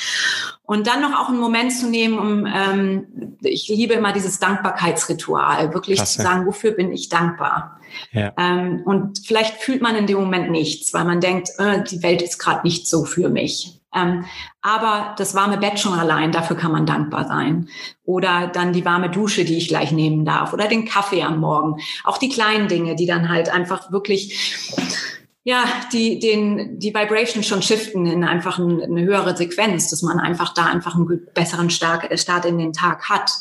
Und 0.64 0.88
dann 0.88 1.02
noch 1.02 1.18
auch 1.18 1.30
einen 1.30 1.40
Moment 1.40 1.72
zu 1.72 1.88
nehmen, 1.88 2.18
um, 2.20 2.46
ähm, 2.46 3.38
ich 3.42 3.70
liebe 3.70 3.94
immer 3.94 4.12
dieses 4.12 4.40
Dankbarkeitsritual, 4.40 5.74
wirklich 5.74 5.98
Klasse. 5.98 6.18
zu 6.18 6.24
sagen, 6.24 6.46
wofür 6.46 6.72
bin 6.72 6.92
ich 6.92 7.10
dankbar? 7.10 7.80
Ja. 8.12 8.34
Ähm, 8.38 8.82
und 8.86 9.20
vielleicht 9.26 9.62
fühlt 9.62 9.82
man 9.82 9.96
in 9.96 10.08
dem 10.08 10.18
Moment 10.18 10.52
nichts, 10.52 10.94
weil 10.94 11.06
man 11.06 11.22
denkt, 11.22 11.50
äh, 11.58 11.84
die 11.84 12.04
Welt 12.04 12.22
ist 12.22 12.38
gerade 12.38 12.68
nicht 12.68 12.88
so 12.88 13.06
für 13.06 13.30
mich. 13.30 13.77
Ähm, 13.94 14.26
aber 14.62 15.16
das 15.18 15.34
warme 15.34 15.58
Bett 15.58 15.80
schon 15.80 15.94
allein, 15.94 16.32
dafür 16.32 16.56
kann 16.56 16.72
man 16.72 16.86
dankbar 16.86 17.28
sein. 17.28 17.70
Oder 18.04 18.48
dann 18.48 18.74
die 18.74 18.86
warme 18.86 19.10
Dusche, 19.10 19.46
die 19.46 19.58
ich 19.58 19.70
gleich 19.70 19.92
nehmen 19.92 20.26
darf. 20.26 20.54
Oder 20.54 20.68
den 20.68 20.86
Kaffee 20.86 21.24
am 21.24 21.40
Morgen. 21.40 21.82
Auch 22.04 22.18
die 22.18 22.30
kleinen 22.30 22.68
Dinge, 22.68 22.96
die 22.96 23.06
dann 23.06 23.30
halt 23.30 23.50
einfach 23.50 23.92
wirklich 23.92 24.76
ja, 25.44 25.64
die, 25.94 26.20
den, 26.20 26.78
die 26.78 26.94
Vibration 26.94 27.42
schon 27.42 27.62
shiften 27.62 28.06
in 28.06 28.26
einfach 28.26 28.60
ein, 28.60 28.84
eine 28.84 29.04
höhere 29.04 29.38
Sequenz, 29.38 29.90
dass 29.90 30.02
man 30.02 30.20
einfach 30.20 30.54
da 30.54 30.66
einfach 30.66 30.96
einen 30.96 31.26
besseren 31.34 31.70
Start 31.70 32.44
in 32.44 32.58
den 32.58 32.74
Tag 32.74 33.08
hat 33.08 33.32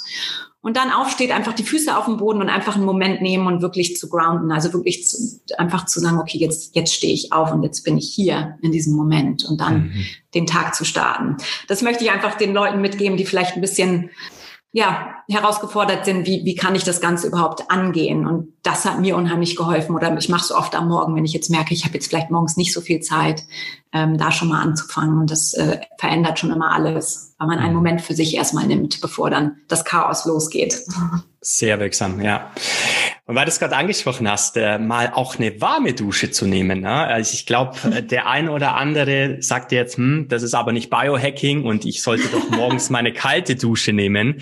und 0.67 0.77
dann 0.77 0.91
aufsteht, 0.91 1.31
einfach 1.31 1.53
die 1.53 1.63
Füße 1.63 1.97
auf 1.97 2.07
dem 2.07 2.17
Boden 2.17 2.41
und 2.41 2.49
einfach 2.49 2.75
einen 2.75 2.85
Moment 2.85 3.23
nehmen 3.23 3.47
und 3.47 3.63
wirklich 3.63 3.97
zu 3.97 4.09
grounden. 4.09 4.51
Also 4.51 4.73
wirklich 4.73 5.07
zu, 5.07 5.39
einfach 5.59 5.87
zu 5.87 6.01
sagen, 6.01 6.19
okay, 6.19 6.39
jetzt, 6.39 6.75
jetzt 6.75 6.93
stehe 6.93 7.15
ich 7.15 7.33
auf 7.33 7.53
und 7.53 7.63
jetzt 7.63 7.85
bin 7.85 7.97
ich 7.97 8.13
hier 8.13 8.59
in 8.63 8.73
diesem 8.73 8.97
Moment 8.97 9.45
und 9.45 9.61
dann 9.61 9.91
mhm. 9.91 10.07
den 10.35 10.45
Tag 10.45 10.75
zu 10.75 10.85
starten. 10.85 11.37
Das 11.69 11.83
möchte 11.83 12.03
ich 12.03 12.11
einfach 12.11 12.35
den 12.35 12.53
Leuten 12.53 12.81
mitgeben, 12.81 13.17
die 13.17 13.27
vielleicht 13.27 13.55
ein 13.55 13.61
bisschen 13.61 14.11
ja, 14.73 15.15
herausgefordert 15.29 16.05
sind, 16.05 16.27
wie, 16.27 16.45
wie 16.45 16.57
kann 16.57 16.75
ich 16.75 16.83
das 16.83 17.01
Ganze 17.01 17.29
überhaupt 17.29 17.71
angehen? 17.71 18.27
Und 18.27 18.53
das 18.65 18.85
hat 18.85 18.99
mir 18.99 19.17
unheimlich 19.17 19.55
geholfen. 19.55 19.95
Oder 19.95 20.19
ich 20.19 20.29
mache 20.29 20.45
es 20.45 20.53
oft 20.53 20.75
am 20.75 20.89
Morgen, 20.89 21.15
wenn 21.15 21.25
ich 21.25 21.33
jetzt 21.33 21.49
merke, 21.49 21.75
ich 21.75 21.85
habe 21.85 21.95
jetzt 21.95 22.09
vielleicht 22.09 22.33
morgens 22.33 22.57
nicht 22.57 22.75
so 22.75 22.81
viel 22.81 22.99
Zeit, 23.01 23.45
ähm, 23.93 24.19
da 24.19 24.33
schon 24.33 24.49
mal 24.49 24.61
anzufangen. 24.61 25.19
Und 25.21 25.31
das 25.31 25.55
äh, 25.55 25.79
verändert 25.97 26.41
schon 26.41 26.51
immer 26.51 26.73
alles, 26.73 27.36
weil 27.39 27.49
man 27.49 27.59
einen 27.59 27.71
mhm. 27.71 27.77
Moment 27.77 28.03
für 28.03 28.15
sich 28.15 28.35
erstmal 28.35 28.67
nimmt, 28.67 29.01
bevor 29.01 29.31
dann 29.31 29.57
das 29.69 29.85
Chaos 29.85 30.25
losgeht. 30.25 30.83
Sehr 31.41 31.79
wirksam, 31.79 32.21
ja. 32.21 32.51
Und 33.27 33.35
weil 33.35 33.45
du 33.45 33.51
es 33.51 33.59
gerade 33.59 33.77
angesprochen 33.77 34.31
hast, 34.31 34.57
äh, 34.57 34.79
mal 34.79 35.13
auch 35.13 35.37
eine 35.37 35.61
warme 35.61 35.95
Dusche 35.95 36.31
zu 36.31 36.47
nehmen. 36.47 36.81
Ne? 36.81 36.91
Also 36.91 37.35
ich 37.35 37.45
glaube, 37.45 37.77
äh, 37.93 38.03
der 38.03 38.29
eine 38.29 38.53
oder 38.53 38.77
andere 38.77 39.39
sagt 39.41 39.73
jetzt, 39.73 39.97
hm, 39.97 40.27
das 40.29 40.43
ist 40.43 40.55
aber 40.55 40.73
nicht 40.73 40.91
Biohacking 40.91 41.65
und 41.65 41.85
ich 41.85 42.03
sollte 42.03 42.29
doch 42.29 42.51
morgens 42.51 42.89
meine 42.89 43.13
kalte 43.13 43.57
Dusche 43.57 43.93
nehmen. 43.93 44.41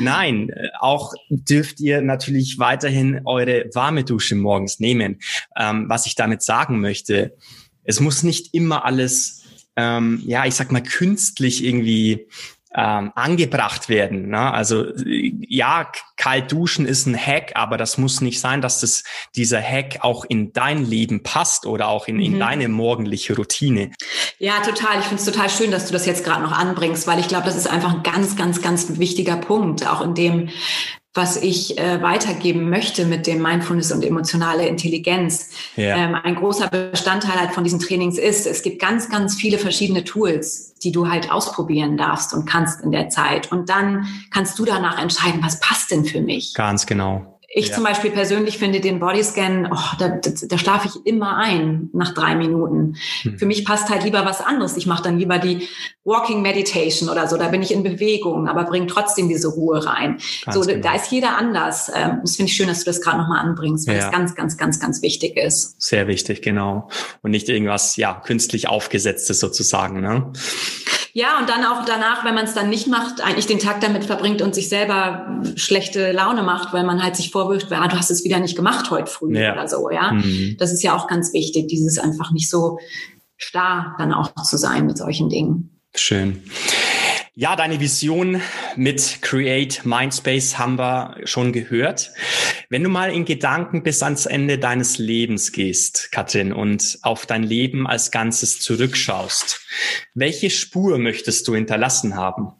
Nein, 0.00 0.50
äh, 0.50 0.68
auch 0.80 1.12
dürft 1.28 1.80
ihr 1.80 2.02
natürlich 2.02 2.58
weiterhin 2.58 3.20
eure 3.24 3.66
warme 3.72 4.04
Dusche 4.04 4.34
morgens 4.34 4.80
nehmen. 4.80 5.20
Ähm, 5.56 5.86
was 5.88 6.06
ich 6.06 6.16
damit 6.16 6.42
sagen 6.42 6.80
möchte, 6.80 7.36
es 7.84 8.00
muss 8.00 8.22
nicht 8.22 8.52
immer 8.52 8.84
alles, 8.84 9.43
ähm, 9.76 10.22
ja, 10.24 10.44
ich 10.46 10.54
sag 10.54 10.72
mal, 10.72 10.82
künstlich 10.82 11.64
irgendwie 11.64 12.28
ähm, 12.76 13.12
angebracht 13.14 13.88
werden. 13.88 14.30
Ne? 14.30 14.52
Also 14.52 14.86
ja, 15.04 15.90
kalt 16.16 16.50
duschen 16.50 16.86
ist 16.86 17.06
ein 17.06 17.16
Hack, 17.16 17.52
aber 17.54 17.76
das 17.76 17.98
muss 17.98 18.20
nicht 18.20 18.40
sein, 18.40 18.60
dass 18.60 18.80
das 18.80 19.04
dieser 19.36 19.62
Hack 19.62 19.98
auch 20.00 20.24
in 20.24 20.52
dein 20.52 20.84
Leben 20.84 21.22
passt 21.22 21.66
oder 21.66 21.88
auch 21.88 22.08
in, 22.08 22.18
in 22.18 22.34
mhm. 22.34 22.38
deine 22.40 22.68
morgendliche 22.68 23.36
Routine. 23.36 23.92
Ja, 24.38 24.60
total. 24.60 24.98
Ich 24.98 25.06
finde 25.06 25.22
es 25.22 25.24
total 25.24 25.50
schön, 25.50 25.70
dass 25.70 25.86
du 25.86 25.92
das 25.92 26.04
jetzt 26.04 26.24
gerade 26.24 26.42
noch 26.42 26.52
anbringst, 26.52 27.06
weil 27.06 27.20
ich 27.20 27.28
glaube, 27.28 27.46
das 27.46 27.56
ist 27.56 27.68
einfach 27.68 27.94
ein 27.94 28.02
ganz, 28.02 28.36
ganz, 28.36 28.60
ganz 28.60 28.98
wichtiger 28.98 29.36
Punkt, 29.36 29.86
auch 29.86 30.00
in 30.00 30.14
dem 30.14 30.50
was 31.14 31.36
ich 31.36 31.78
äh, 31.78 32.02
weitergeben 32.02 32.68
möchte 32.68 33.06
mit 33.06 33.28
dem 33.28 33.40
Mindfulness 33.40 33.92
und 33.92 34.04
emotionale 34.04 34.66
Intelligenz. 34.66 35.50
Ja. 35.76 35.96
Ähm, 35.96 36.16
ein 36.16 36.34
großer 36.34 36.68
Bestandteil 36.68 37.38
halt 37.40 37.52
von 37.52 37.62
diesen 37.62 37.78
Trainings 37.78 38.18
ist, 38.18 38.46
es 38.46 38.62
gibt 38.62 38.80
ganz, 38.80 39.08
ganz 39.08 39.36
viele 39.36 39.58
verschiedene 39.58 40.02
Tools, 40.02 40.74
die 40.82 40.90
du 40.90 41.08
halt 41.08 41.30
ausprobieren 41.30 41.96
darfst 41.96 42.34
und 42.34 42.46
kannst 42.46 42.80
in 42.80 42.90
der 42.90 43.10
Zeit. 43.10 43.52
Und 43.52 43.70
dann 43.70 44.06
kannst 44.32 44.58
du 44.58 44.64
danach 44.64 45.00
entscheiden, 45.00 45.40
was 45.42 45.60
passt 45.60 45.92
denn 45.92 46.04
für 46.04 46.20
mich. 46.20 46.52
Ganz 46.54 46.84
genau. 46.84 47.33
Ich 47.56 47.68
ja. 47.68 47.74
zum 47.76 47.84
Beispiel 47.84 48.10
persönlich 48.10 48.58
finde 48.58 48.80
den 48.80 48.98
Bodyscan, 48.98 49.68
oh, 49.72 49.96
da, 50.00 50.08
da, 50.08 50.30
da 50.48 50.58
schlafe 50.58 50.88
ich 50.88 51.06
immer 51.06 51.36
ein 51.36 51.88
nach 51.92 52.12
drei 52.12 52.34
Minuten. 52.34 52.96
Hm. 53.22 53.38
Für 53.38 53.46
mich 53.46 53.64
passt 53.64 53.90
halt 53.90 54.02
lieber 54.02 54.24
was 54.24 54.40
anderes. 54.40 54.76
Ich 54.76 54.86
mache 54.86 55.04
dann 55.04 55.18
lieber 55.20 55.38
die 55.38 55.68
Walking 56.02 56.42
Meditation 56.42 57.08
oder 57.08 57.28
so. 57.28 57.36
Da 57.36 57.48
bin 57.48 57.62
ich 57.62 57.72
in 57.72 57.84
Bewegung, 57.84 58.48
aber 58.48 58.64
bringe 58.64 58.88
trotzdem 58.88 59.28
diese 59.28 59.46
Ruhe 59.46 59.86
rein. 59.86 60.18
Ganz 60.44 60.56
so, 60.56 60.62
genau. 60.62 60.82
da 60.82 60.96
ist 60.96 61.12
jeder 61.12 61.38
anders. 61.38 61.92
Ähm, 61.94 62.18
das 62.22 62.34
finde 62.34 62.50
ich 62.50 62.56
schön, 62.56 62.66
dass 62.66 62.80
du 62.80 62.86
das 62.86 63.00
gerade 63.00 63.18
nochmal 63.18 63.38
anbringst, 63.46 63.86
weil 63.86 63.98
ja. 63.98 64.02
das 64.02 64.10
ganz, 64.10 64.34
ganz, 64.34 64.56
ganz, 64.56 64.80
ganz 64.80 65.00
wichtig 65.02 65.36
ist. 65.36 65.80
Sehr 65.80 66.08
wichtig, 66.08 66.42
genau. 66.42 66.88
Und 67.22 67.30
nicht 67.30 67.48
irgendwas, 67.48 67.94
ja, 67.94 68.14
künstlich 68.14 68.66
aufgesetztes 68.66 69.38
sozusagen. 69.38 70.00
Ne? 70.00 70.32
Ja, 71.16 71.38
und 71.38 71.48
dann 71.48 71.64
auch 71.64 71.84
danach, 71.84 72.24
wenn 72.24 72.34
man 72.34 72.44
es 72.44 72.54
dann 72.54 72.68
nicht 72.68 72.88
macht, 72.88 73.20
eigentlich 73.20 73.46
den 73.46 73.60
Tag 73.60 73.80
damit 73.80 74.04
verbringt 74.04 74.42
und 74.42 74.52
sich 74.52 74.68
selber 74.68 75.40
schlechte 75.54 76.10
Laune 76.10 76.42
macht, 76.42 76.72
weil 76.72 76.82
man 76.82 77.00
halt 77.04 77.14
sich 77.14 77.30
vorwirft, 77.30 77.70
ah, 77.70 77.86
du 77.86 77.96
hast 77.96 78.10
es 78.10 78.24
wieder 78.24 78.40
nicht 78.40 78.56
gemacht 78.56 78.90
heute 78.90 79.06
früh 79.08 79.38
ja. 79.38 79.52
oder 79.52 79.68
so, 79.68 79.90
ja. 79.90 80.10
Mhm. 80.10 80.56
Das 80.58 80.72
ist 80.72 80.82
ja 80.82 80.96
auch 80.96 81.06
ganz 81.06 81.32
wichtig, 81.32 81.68
dieses 81.68 82.00
einfach 82.00 82.32
nicht 82.32 82.50
so 82.50 82.80
starr 83.36 83.94
dann 83.96 84.12
auch 84.12 84.34
zu 84.42 84.56
sein 84.56 84.86
mit 84.86 84.98
solchen 84.98 85.28
Dingen. 85.28 85.80
Schön. 85.94 86.42
Ja, 87.36 87.56
deine 87.56 87.80
Vision 87.80 88.40
mit 88.76 89.18
Create 89.20 89.84
Mindspace 89.84 90.56
haben 90.56 90.78
wir 90.78 91.16
schon 91.24 91.52
gehört. 91.52 92.12
Wenn 92.70 92.84
du 92.84 92.88
mal 92.88 93.12
in 93.12 93.24
Gedanken 93.24 93.82
bis 93.82 94.04
ans 94.04 94.26
Ende 94.26 94.56
deines 94.56 94.98
Lebens 94.98 95.50
gehst, 95.50 96.12
Katrin, 96.12 96.52
und 96.52 96.96
auf 97.02 97.26
dein 97.26 97.42
Leben 97.42 97.88
als 97.88 98.12
Ganzes 98.12 98.60
zurückschaust, 98.60 99.60
welche 100.14 100.48
Spur 100.48 100.98
möchtest 100.98 101.48
du 101.48 101.56
hinterlassen 101.56 102.14
haben? 102.14 102.52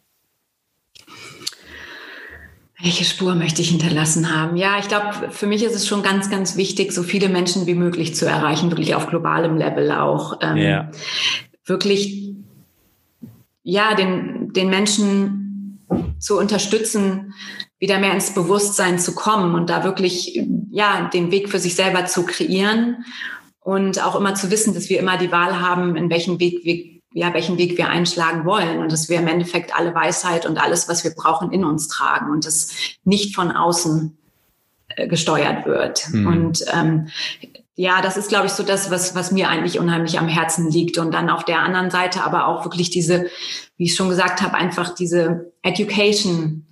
Welche 2.83 3.05
Spur 3.05 3.37
möchte 3.37 3.63
ich 3.63 3.69
hinterlassen 3.69 4.35
haben? 4.35 4.57
Ja, 4.57 4.81
ich 4.81 4.89
glaube, 4.89 5.31
für 5.31 5.47
mich 5.47 5.63
ist 5.63 5.77
es 5.77 5.87
schon 5.87 6.03
ganz, 6.03 6.31
ganz 6.31 6.57
wichtig, 6.57 6.91
so 6.91 7.05
viele 7.05 7.29
Menschen 7.29 7.69
wie 7.69 7.75
möglich 7.75 8.17
zu 8.17 8.27
erreichen, 8.27 8.73
wirklich 8.73 8.97
auf 8.97 9.07
globalem 9.07 9.57
Level 9.57 9.93
auch. 9.93 10.41
Ähm, 10.43 10.57
ja. 10.57 10.91
Wirklich, 11.65 12.35
ja, 13.63 13.95
den, 13.95 14.44
den 14.57 14.71
Menschen 14.71 15.81
zu 16.19 16.39
unterstützen, 16.39 17.35
wieder 17.79 17.99
mehr 17.99 18.15
ins 18.15 18.33
Bewusstsein 18.33 18.99
zu 18.99 19.15
kommen 19.15 19.55
und 19.55 19.69
da 19.69 19.85
wirklich, 19.85 20.41
ja, 20.71 21.09
den 21.13 21.31
Weg 21.31 21.51
für 21.51 21.59
sich 21.59 21.75
selber 21.75 22.07
zu 22.07 22.25
kreieren 22.25 23.05
und 23.61 24.03
auch 24.03 24.17
immer 24.17 24.35
zu 24.35 24.51
wissen, 24.51 24.75
dass 24.75 24.89
wir 24.89 24.99
immer 24.99 25.19
die 25.19 25.33
Wahl 25.33 25.61
haben, 25.61 25.97
in 25.97 26.11
welchem 26.11 26.41
Weg 26.41 26.65
wir, 26.65 27.01
ja, 27.13 27.33
welchen 27.35 27.59
Weg 27.59 27.77
wir 27.77 27.89
einschlagen 27.89 28.45
wollen 28.45 28.79
und 28.79 28.91
dass 28.91 29.09
wir 29.09 29.19
im 29.19 29.29
Endeffekt 29.29 29.75
alle 29.77 29.95
Weisheit 29.95 30.47
und 30.47 30.59
alles, 30.59 30.89
was 30.89 31.05
wir 31.05 31.13
brauchen, 31.13 31.53
in 31.53 31.65
uns 31.65 31.89
tragen 31.89 32.31
und 32.31 32.47
das 32.47 32.71
nicht 33.05 33.35
von 33.35 33.53
außen 33.53 34.17
äh, 34.89 35.07
gesteuert 35.07 35.67
wird. 35.67 36.09
Mhm. 36.11 36.27
Und 36.27 36.65
ähm, 36.73 37.09
ja, 37.77 38.01
das 38.01 38.17
ist, 38.17 38.29
glaube 38.29 38.47
ich, 38.47 38.53
so 38.53 38.63
das, 38.63 38.91
was, 38.91 39.15
was 39.15 39.33
mir 39.33 39.49
eigentlich 39.49 39.81
unheimlich 39.81 40.19
am 40.19 40.29
Herzen 40.29 40.71
liegt. 40.71 40.99
Und 40.99 41.13
dann 41.13 41.29
auf 41.29 41.45
der 41.45 41.61
anderen 41.61 41.91
Seite 41.91 42.23
aber 42.23 42.47
auch 42.47 42.65
wirklich 42.65 42.91
diese, 42.91 43.27
wie 43.77 43.85
ich 43.85 43.97
schon 43.97 44.09
gesagt 44.09 44.43
habe, 44.43 44.55
einfach 44.55 44.95
diese 44.95 45.53
Education 45.63 46.67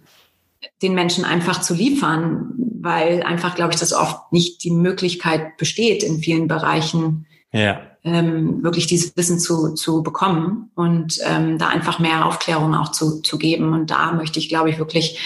den 0.80 0.94
Menschen 0.94 1.24
einfach 1.24 1.60
zu 1.60 1.74
liefern, 1.74 2.52
weil 2.80 3.22
einfach, 3.22 3.54
glaube 3.54 3.72
ich, 3.72 3.80
das 3.80 3.92
oft 3.92 4.32
nicht 4.32 4.62
die 4.64 4.70
Möglichkeit 4.70 5.56
besteht, 5.56 6.02
in 6.02 6.20
vielen 6.20 6.48
Bereichen 6.48 7.26
ja. 7.52 7.80
ähm, 8.04 8.62
wirklich 8.62 8.86
dieses 8.86 9.16
Wissen 9.16 9.38
zu, 9.38 9.74
zu 9.74 10.02
bekommen 10.02 10.70
und 10.74 11.18
ähm, 11.24 11.58
da 11.58 11.68
einfach 11.68 11.98
mehr 11.98 12.26
Aufklärung 12.26 12.74
auch 12.74 12.92
zu, 12.92 13.22
zu 13.22 13.38
geben. 13.38 13.72
Und 13.72 13.90
da 13.90 14.12
möchte 14.12 14.38
ich, 14.38 14.48
glaube 14.48 14.70
ich, 14.70 14.78
wirklich 14.78 15.18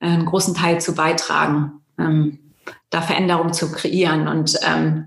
einen 0.00 0.26
großen 0.26 0.54
Teil 0.54 0.80
zu 0.80 0.94
beitragen, 0.94 1.80
ähm, 1.98 2.38
da 2.90 3.02
Veränderung 3.02 3.52
zu 3.52 3.70
kreieren 3.70 4.28
und 4.28 4.58
ähm, 4.66 5.06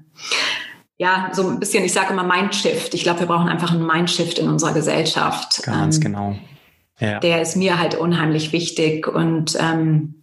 ja, 0.98 1.30
so 1.34 1.48
ein 1.48 1.60
bisschen, 1.60 1.84
ich 1.84 1.94
sage 1.94 2.14
immer 2.14 2.24
Mindshift. 2.24 2.94
Ich 2.94 3.04
glaube, 3.04 3.22
wir 3.22 3.28
brauchen 3.28 3.50
einfach 3.50 3.72
einen 3.72 3.86
Mindshift 3.86 4.38
in 4.38 4.48
unserer 4.48 4.74
Gesellschaft. 4.74 5.64
Ganz 5.64 5.98
ähm, 5.98 6.02
genau. 6.02 6.36
Ja. 7.00 7.20
Der 7.20 7.42
ist 7.42 7.56
mir 7.56 7.80
halt 7.80 7.96
unheimlich 7.96 8.54
wichtig 8.54 9.08
und 9.08 9.58
ähm, 9.60 10.22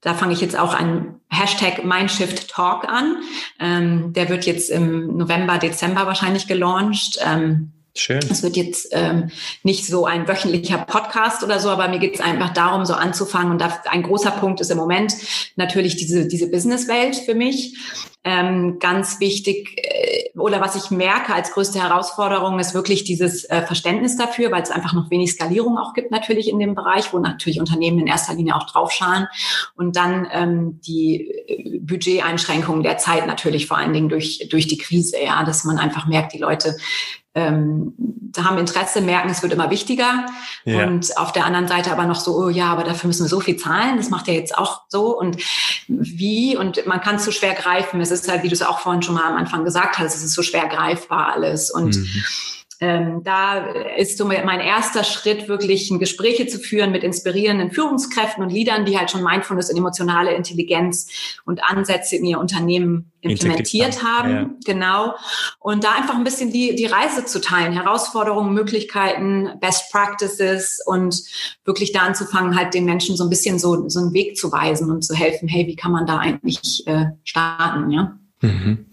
da 0.00 0.14
fange 0.14 0.32
ich 0.32 0.40
jetzt 0.40 0.58
auch 0.58 0.72
einen 0.72 1.20
Hashtag 1.28 1.84
Mindshift 1.84 2.48
Talk 2.48 2.88
an. 2.88 3.16
Ähm, 3.60 4.12
der 4.14 4.30
wird 4.30 4.46
jetzt 4.46 4.70
im 4.70 5.18
November, 5.18 5.58
Dezember 5.58 6.06
wahrscheinlich 6.06 6.46
gelauncht. 6.46 7.18
Ähm, 7.22 7.72
Schön. 7.98 8.20
Es 8.30 8.44
wird 8.44 8.56
jetzt 8.56 8.88
ähm, 8.92 9.30
nicht 9.64 9.84
so 9.86 10.06
ein 10.06 10.28
wöchentlicher 10.28 10.78
Podcast 10.78 11.42
oder 11.42 11.58
so, 11.58 11.68
aber 11.68 11.88
mir 11.88 11.98
geht 11.98 12.14
es 12.14 12.20
einfach 12.20 12.52
darum, 12.52 12.86
so 12.86 12.94
anzufangen. 12.94 13.50
Und 13.50 13.60
da, 13.60 13.82
ein 13.90 14.04
großer 14.04 14.30
Punkt 14.30 14.60
ist 14.60 14.70
im 14.70 14.78
Moment 14.78 15.14
natürlich 15.56 15.96
diese, 15.96 16.28
diese 16.28 16.48
Businesswelt 16.48 17.16
für 17.16 17.34
mich. 17.34 17.76
Ähm, 18.24 18.78
ganz 18.78 19.20
wichtig, 19.20 19.78
äh, 19.78 20.38
oder 20.38 20.60
was 20.60 20.76
ich 20.76 20.90
merke 20.90 21.34
als 21.34 21.52
größte 21.52 21.82
Herausforderung, 21.82 22.58
ist 22.58 22.74
wirklich 22.74 23.04
dieses 23.04 23.44
äh, 23.44 23.62
Verständnis 23.62 24.16
dafür, 24.16 24.50
weil 24.50 24.62
es 24.62 24.70
einfach 24.70 24.92
noch 24.92 25.10
wenig 25.10 25.32
Skalierung 25.32 25.78
auch 25.78 25.94
gibt 25.94 26.10
natürlich 26.10 26.48
in 26.48 26.58
dem 26.58 26.74
Bereich, 26.74 27.12
wo 27.12 27.18
natürlich 27.18 27.58
Unternehmen 27.58 28.00
in 28.00 28.06
erster 28.06 28.34
Linie 28.34 28.54
auch 28.54 28.66
draufschauen. 28.66 29.26
Und 29.76 29.96
dann 29.96 30.28
ähm, 30.32 30.80
die 30.86 31.30
äh, 31.46 31.78
Budgeteinschränkungen 31.80 32.82
der 32.82 32.98
Zeit 32.98 33.26
natürlich 33.26 33.66
vor 33.66 33.78
allen 33.78 33.92
Dingen 33.92 34.08
durch, 34.08 34.46
durch 34.50 34.68
die 34.68 34.78
Krise, 34.78 35.16
ja, 35.24 35.42
dass 35.44 35.64
man 35.64 35.78
einfach 35.78 36.06
merkt, 36.06 36.34
die 36.34 36.38
Leute 36.38 36.76
ähm, 37.38 37.94
haben 38.36 38.58
Interesse, 38.58 39.00
merken, 39.00 39.30
es 39.30 39.42
wird 39.42 39.52
immer 39.52 39.70
wichtiger. 39.70 40.26
Ja. 40.64 40.86
Und 40.86 41.16
auf 41.16 41.32
der 41.32 41.44
anderen 41.44 41.68
Seite 41.68 41.90
aber 41.90 42.04
noch 42.04 42.20
so, 42.20 42.36
oh 42.36 42.48
ja, 42.48 42.66
aber 42.66 42.84
dafür 42.84 43.08
müssen 43.08 43.24
wir 43.24 43.28
so 43.28 43.40
viel 43.40 43.56
zahlen. 43.56 43.96
Das 43.96 44.10
macht 44.10 44.28
ja 44.28 44.34
jetzt 44.34 44.56
auch 44.56 44.82
so. 44.88 45.18
Und 45.18 45.38
wie? 45.86 46.56
Und 46.56 46.86
man 46.86 47.00
kann 47.00 47.16
es 47.16 47.24
so 47.24 47.30
schwer 47.30 47.54
greifen. 47.54 48.00
Es 48.00 48.10
ist 48.10 48.30
halt, 48.30 48.42
wie 48.42 48.48
du 48.48 48.54
es 48.54 48.62
auch 48.62 48.80
vorhin 48.80 49.02
schon 49.02 49.14
mal 49.14 49.24
am 49.24 49.36
Anfang 49.36 49.64
gesagt 49.64 49.98
hast, 49.98 50.14
es 50.14 50.22
ist 50.22 50.34
so 50.34 50.42
schwer 50.42 50.66
greifbar 50.66 51.32
alles. 51.32 51.70
Und 51.70 51.96
mhm 51.96 52.24
ähm, 52.80 53.22
da 53.24 53.66
ist 53.96 54.18
so 54.18 54.24
mein 54.24 54.60
erster 54.60 55.02
Schritt, 55.02 55.48
wirklich 55.48 55.90
Gespräche 55.98 56.46
zu 56.46 56.60
führen 56.60 56.92
mit 56.92 57.02
inspirierenden 57.02 57.72
Führungskräften 57.72 58.42
und 58.42 58.50
Leadern, 58.50 58.84
die 58.84 58.96
halt 58.96 59.10
schon 59.10 59.24
Mindfulness 59.24 59.70
und 59.70 59.76
emotionale 59.76 60.32
Intelligenz 60.34 61.40
und 61.44 61.64
Ansätze 61.64 62.16
in 62.16 62.24
ihr 62.24 62.38
Unternehmen 62.38 63.10
implementiert 63.20 64.04
haben. 64.04 64.30
Ja. 64.30 64.50
Genau. 64.64 65.14
Und 65.58 65.82
da 65.82 65.92
einfach 65.96 66.14
ein 66.14 66.22
bisschen 66.22 66.52
die, 66.52 66.76
die 66.76 66.86
Reise 66.86 67.24
zu 67.24 67.40
teilen, 67.40 67.72
Herausforderungen, 67.72 68.54
Möglichkeiten, 68.54 69.50
Best 69.60 69.90
Practices 69.90 70.80
und 70.86 71.20
wirklich 71.64 71.92
da 71.92 72.02
anzufangen, 72.02 72.56
halt 72.56 72.74
den 72.74 72.84
Menschen 72.84 73.16
so 73.16 73.24
ein 73.24 73.30
bisschen 73.30 73.58
so, 73.58 73.88
so 73.88 73.98
einen 73.98 74.12
Weg 74.12 74.36
zu 74.36 74.52
weisen 74.52 74.90
und 74.90 75.02
zu 75.02 75.14
helfen, 75.14 75.48
hey, 75.48 75.66
wie 75.66 75.76
kann 75.76 75.90
man 75.90 76.06
da 76.06 76.18
eigentlich 76.18 76.86
äh, 76.86 77.06
starten, 77.24 77.90
ja? 77.90 78.16
Mhm. 78.40 78.86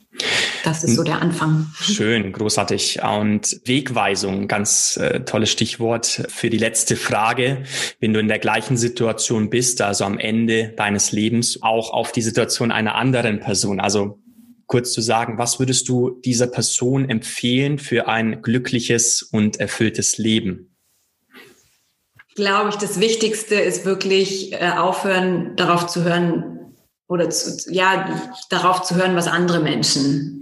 Das 0.66 0.84
ist 0.84 0.96
so 0.96 1.04
der 1.04 1.22
Anfang. 1.22 1.68
Schön, 1.80 2.32
großartig. 2.32 3.00
Und 3.04 3.62
Wegweisung, 3.66 4.48
ganz 4.48 4.98
äh, 4.98 5.20
tolles 5.20 5.52
Stichwort 5.52 6.24
für 6.28 6.50
die 6.50 6.58
letzte 6.58 6.96
Frage. 6.96 7.64
Wenn 8.00 8.14
du 8.14 8.20
in 8.20 8.28
der 8.28 8.40
gleichen 8.40 8.76
Situation 8.76 9.52
bist, 9.52 9.84
also 9.84 10.06
am 10.06 10.18
Ende 10.18 10.70
deines 10.76 11.12
Lebens, 11.12 11.62
auch 11.62 11.94
auf 11.94 12.12
die 12.12 12.24
Situation 12.24 12.72
einer 12.72 12.96
anderen 12.96 13.40
Person, 13.42 13.80
also 13.80 14.20
kurz 14.66 14.92
zu 14.92 15.02
sagen, 15.02 15.38
was 15.38 15.60
würdest 15.60 15.88
du 15.88 16.20
dieser 16.26 16.48
Person 16.48 17.08
empfehlen 17.10 17.78
für 17.78 18.08
ein 18.08 18.42
glückliches 18.42 19.22
und 19.22 19.60
erfülltes 19.60 20.18
Leben? 20.18 20.76
Glaube 22.34 22.70
ich, 22.70 22.76
das 22.76 23.00
Wichtigste 23.00 23.54
ist 23.54 23.86
wirklich 23.86 24.52
äh, 24.54 24.72
aufhören, 24.76 25.56
darauf 25.56 25.86
zu 25.86 26.04
hören, 26.04 26.55
oder 27.08 27.30
zu, 27.30 27.72
ja, 27.72 28.10
darauf 28.50 28.82
zu 28.82 28.96
hören, 28.96 29.16
was 29.16 29.28
andere 29.28 29.60
Menschen 29.60 30.42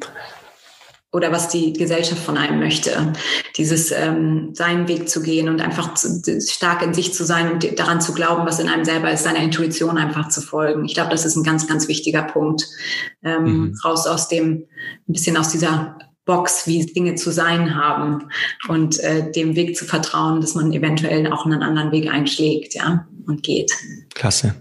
oder 1.14 1.32
was 1.32 1.48
die 1.48 1.74
Gesellschaft 1.74 2.24
von 2.24 2.38
einem 2.38 2.60
möchte. 2.60 3.14
Dieses 3.56 3.92
ähm, 3.92 4.50
seinen 4.54 4.88
Weg 4.88 5.08
zu 5.08 5.22
gehen 5.22 5.48
und 5.48 5.62
einfach 5.62 5.94
zu, 5.94 6.22
stark 6.42 6.82
in 6.82 6.96
sich 6.96 7.14
zu 7.14 7.24
sein 7.24 7.52
und 7.52 7.80
daran 7.80 8.02
zu 8.02 8.14
glauben, 8.14 8.48
was 8.48 8.60
in 8.60 8.68
einem 8.68 8.84
selber 8.84 9.12
ist, 9.12 9.24
seiner 9.24 9.40
Intuition 9.40 9.98
einfach 10.00 10.30
zu 10.30 10.42
folgen. 10.42 10.86
Ich 10.86 10.96
glaube, 10.96 11.12
das 11.12 11.24
ist 11.24 11.36
ein 11.36 11.44
ganz, 11.44 11.68
ganz 11.68 11.88
wichtiger 11.88 12.24
Punkt. 12.24 12.68
Ähm, 13.24 13.44
mhm. 13.44 13.80
Raus 13.86 14.08
aus 14.08 14.28
dem, 14.28 14.66
ein 15.08 15.14
bisschen 15.14 15.38
aus 15.38 15.50
dieser 15.50 15.98
Box, 16.26 16.66
wie 16.66 16.86
Dinge 16.86 17.16
zu 17.16 17.32
sein 17.32 17.76
haben 17.76 18.30
und 18.68 19.00
äh, 19.02 19.32
dem 19.32 19.56
Weg 19.56 19.78
zu 19.78 19.86
vertrauen, 19.86 20.42
dass 20.42 20.56
man 20.56 20.74
eventuell 20.74 21.32
auch 21.32 21.46
einen 21.46 21.62
anderen 21.62 21.92
Weg 21.92 22.12
einschlägt, 22.12 22.74
ja, 22.74 23.06
und 23.28 23.44
geht. 23.44 23.72
Klasse. 24.16 24.56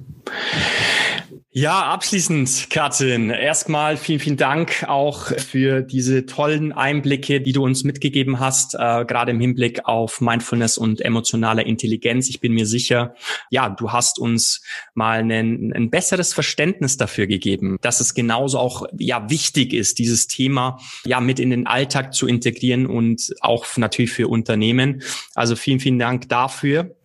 Ja, 1.54 1.82
abschließend, 1.82 2.68
Katrin, 2.70 3.28
erstmal 3.28 3.98
vielen, 3.98 4.20
vielen 4.20 4.36
Dank 4.38 4.86
auch 4.88 5.26
für 5.26 5.82
diese 5.82 6.24
tollen 6.24 6.72
Einblicke, 6.72 7.42
die 7.42 7.52
du 7.52 7.62
uns 7.62 7.84
mitgegeben 7.84 8.40
hast, 8.40 8.74
äh, 8.74 9.04
gerade 9.04 9.32
im 9.32 9.40
Hinblick 9.40 9.84
auf 9.84 10.22
Mindfulness 10.22 10.78
und 10.78 11.02
emotionale 11.02 11.60
Intelligenz. 11.60 12.30
Ich 12.30 12.40
bin 12.40 12.54
mir 12.54 12.64
sicher, 12.64 13.14
ja, 13.50 13.68
du 13.68 13.92
hast 13.92 14.18
uns 14.18 14.62
mal 14.94 15.18
ein, 15.18 15.74
ein 15.74 15.90
besseres 15.90 16.32
Verständnis 16.32 16.96
dafür 16.96 17.26
gegeben, 17.26 17.76
dass 17.82 18.00
es 18.00 18.14
genauso 18.14 18.58
auch 18.58 18.86
ja 18.98 19.28
wichtig 19.28 19.74
ist, 19.74 19.98
dieses 19.98 20.28
Thema 20.28 20.78
ja 21.04 21.20
mit 21.20 21.38
in 21.38 21.50
den 21.50 21.66
Alltag 21.66 22.14
zu 22.14 22.26
integrieren 22.26 22.86
und 22.86 23.34
auch 23.42 23.66
natürlich 23.76 24.12
für 24.12 24.26
Unternehmen. 24.26 25.02
Also 25.34 25.54
vielen, 25.54 25.80
vielen 25.80 25.98
Dank 25.98 26.30
dafür. 26.30 26.96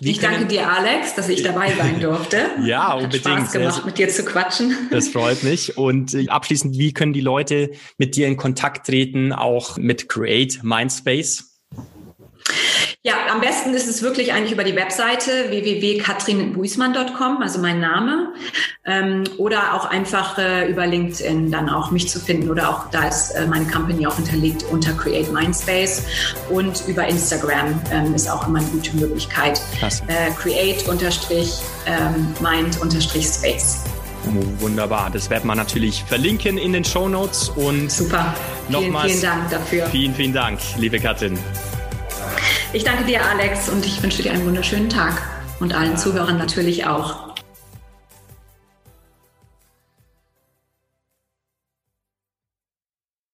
Wie 0.00 0.10
ich 0.10 0.20
danke 0.20 0.46
dir, 0.46 0.70
Alex, 0.70 1.14
dass 1.14 1.28
ich 1.28 1.42
dabei 1.42 1.72
sein 1.74 2.00
durfte. 2.00 2.50
ja, 2.62 2.88
Hat 2.88 3.02
unbedingt. 3.04 3.24
Spaß 3.24 3.52
gemacht, 3.52 3.86
mit 3.86 3.98
dir 3.98 4.08
zu 4.08 4.24
quatschen. 4.24 4.76
Das 4.90 5.08
freut 5.08 5.42
mich. 5.42 5.76
Und 5.76 6.14
äh, 6.14 6.28
abschließend, 6.28 6.78
wie 6.78 6.92
können 6.92 7.12
die 7.12 7.20
Leute 7.20 7.70
mit 7.96 8.16
dir 8.16 8.26
in 8.26 8.36
Kontakt 8.36 8.86
treten, 8.86 9.32
auch 9.32 9.76
mit 9.76 10.08
Create 10.08 10.62
Mindspace? 10.62 11.58
Ja, 13.04 13.14
am 13.30 13.40
besten 13.40 13.74
ist 13.74 13.86
es 13.86 14.02
wirklich 14.02 14.32
eigentlich 14.32 14.50
über 14.50 14.64
die 14.64 14.74
Webseite 14.74 15.50
www.katrinbuismann.com, 15.50 17.40
also 17.40 17.60
mein 17.60 17.78
Name, 17.78 18.34
ähm, 18.84 19.22
oder 19.36 19.74
auch 19.74 19.84
einfach 19.84 20.36
äh, 20.36 20.68
über 20.68 20.84
LinkedIn 20.84 21.52
dann 21.52 21.68
auch 21.68 21.92
mich 21.92 22.08
zu 22.08 22.18
finden 22.18 22.50
oder 22.50 22.68
auch 22.68 22.90
da 22.90 23.06
ist 23.06 23.30
äh, 23.30 23.46
meine 23.46 23.66
Company 23.66 24.04
auch 24.04 24.16
hinterlegt 24.16 24.64
unter 24.72 24.92
Create 24.94 25.32
Mindspace 25.32 26.02
und 26.50 26.82
über 26.88 27.06
Instagram 27.06 27.80
ähm, 27.92 28.14
ist 28.16 28.28
auch 28.28 28.48
immer 28.48 28.58
eine 28.58 28.68
gute 28.68 28.96
Möglichkeit. 28.96 29.62
Äh, 30.08 30.32
create 30.32 30.88
unterstrich 30.88 31.60
ähm, 31.86 32.34
mind 32.40 32.80
unterstrich 32.80 33.26
space. 33.26 33.84
Wunderbar. 34.58 35.08
Das 35.12 35.30
wird 35.30 35.44
man 35.44 35.56
natürlich 35.56 36.02
verlinken 36.02 36.58
in 36.58 36.72
den 36.72 36.84
Show 36.84 37.08
Notes 37.08 37.48
und 37.50 37.92
super. 37.92 38.34
Nochmals 38.68 39.12
vielen, 39.12 39.20
vielen 39.20 39.22
Dank 39.22 39.50
dafür. 39.50 39.86
Vielen, 39.86 40.14
vielen 40.16 40.32
Dank, 40.32 40.58
liebe 40.76 40.98
Katrin. 40.98 41.38
Ich 42.74 42.84
danke 42.84 43.04
dir, 43.04 43.24
Alex, 43.24 43.70
und 43.70 43.86
ich 43.86 44.02
wünsche 44.02 44.22
dir 44.22 44.30
einen 44.30 44.44
wunderschönen 44.44 44.90
Tag 44.90 45.22
und 45.58 45.74
allen 45.74 45.96
Zuhörern 45.96 46.36
natürlich 46.36 46.86
auch. 46.86 47.27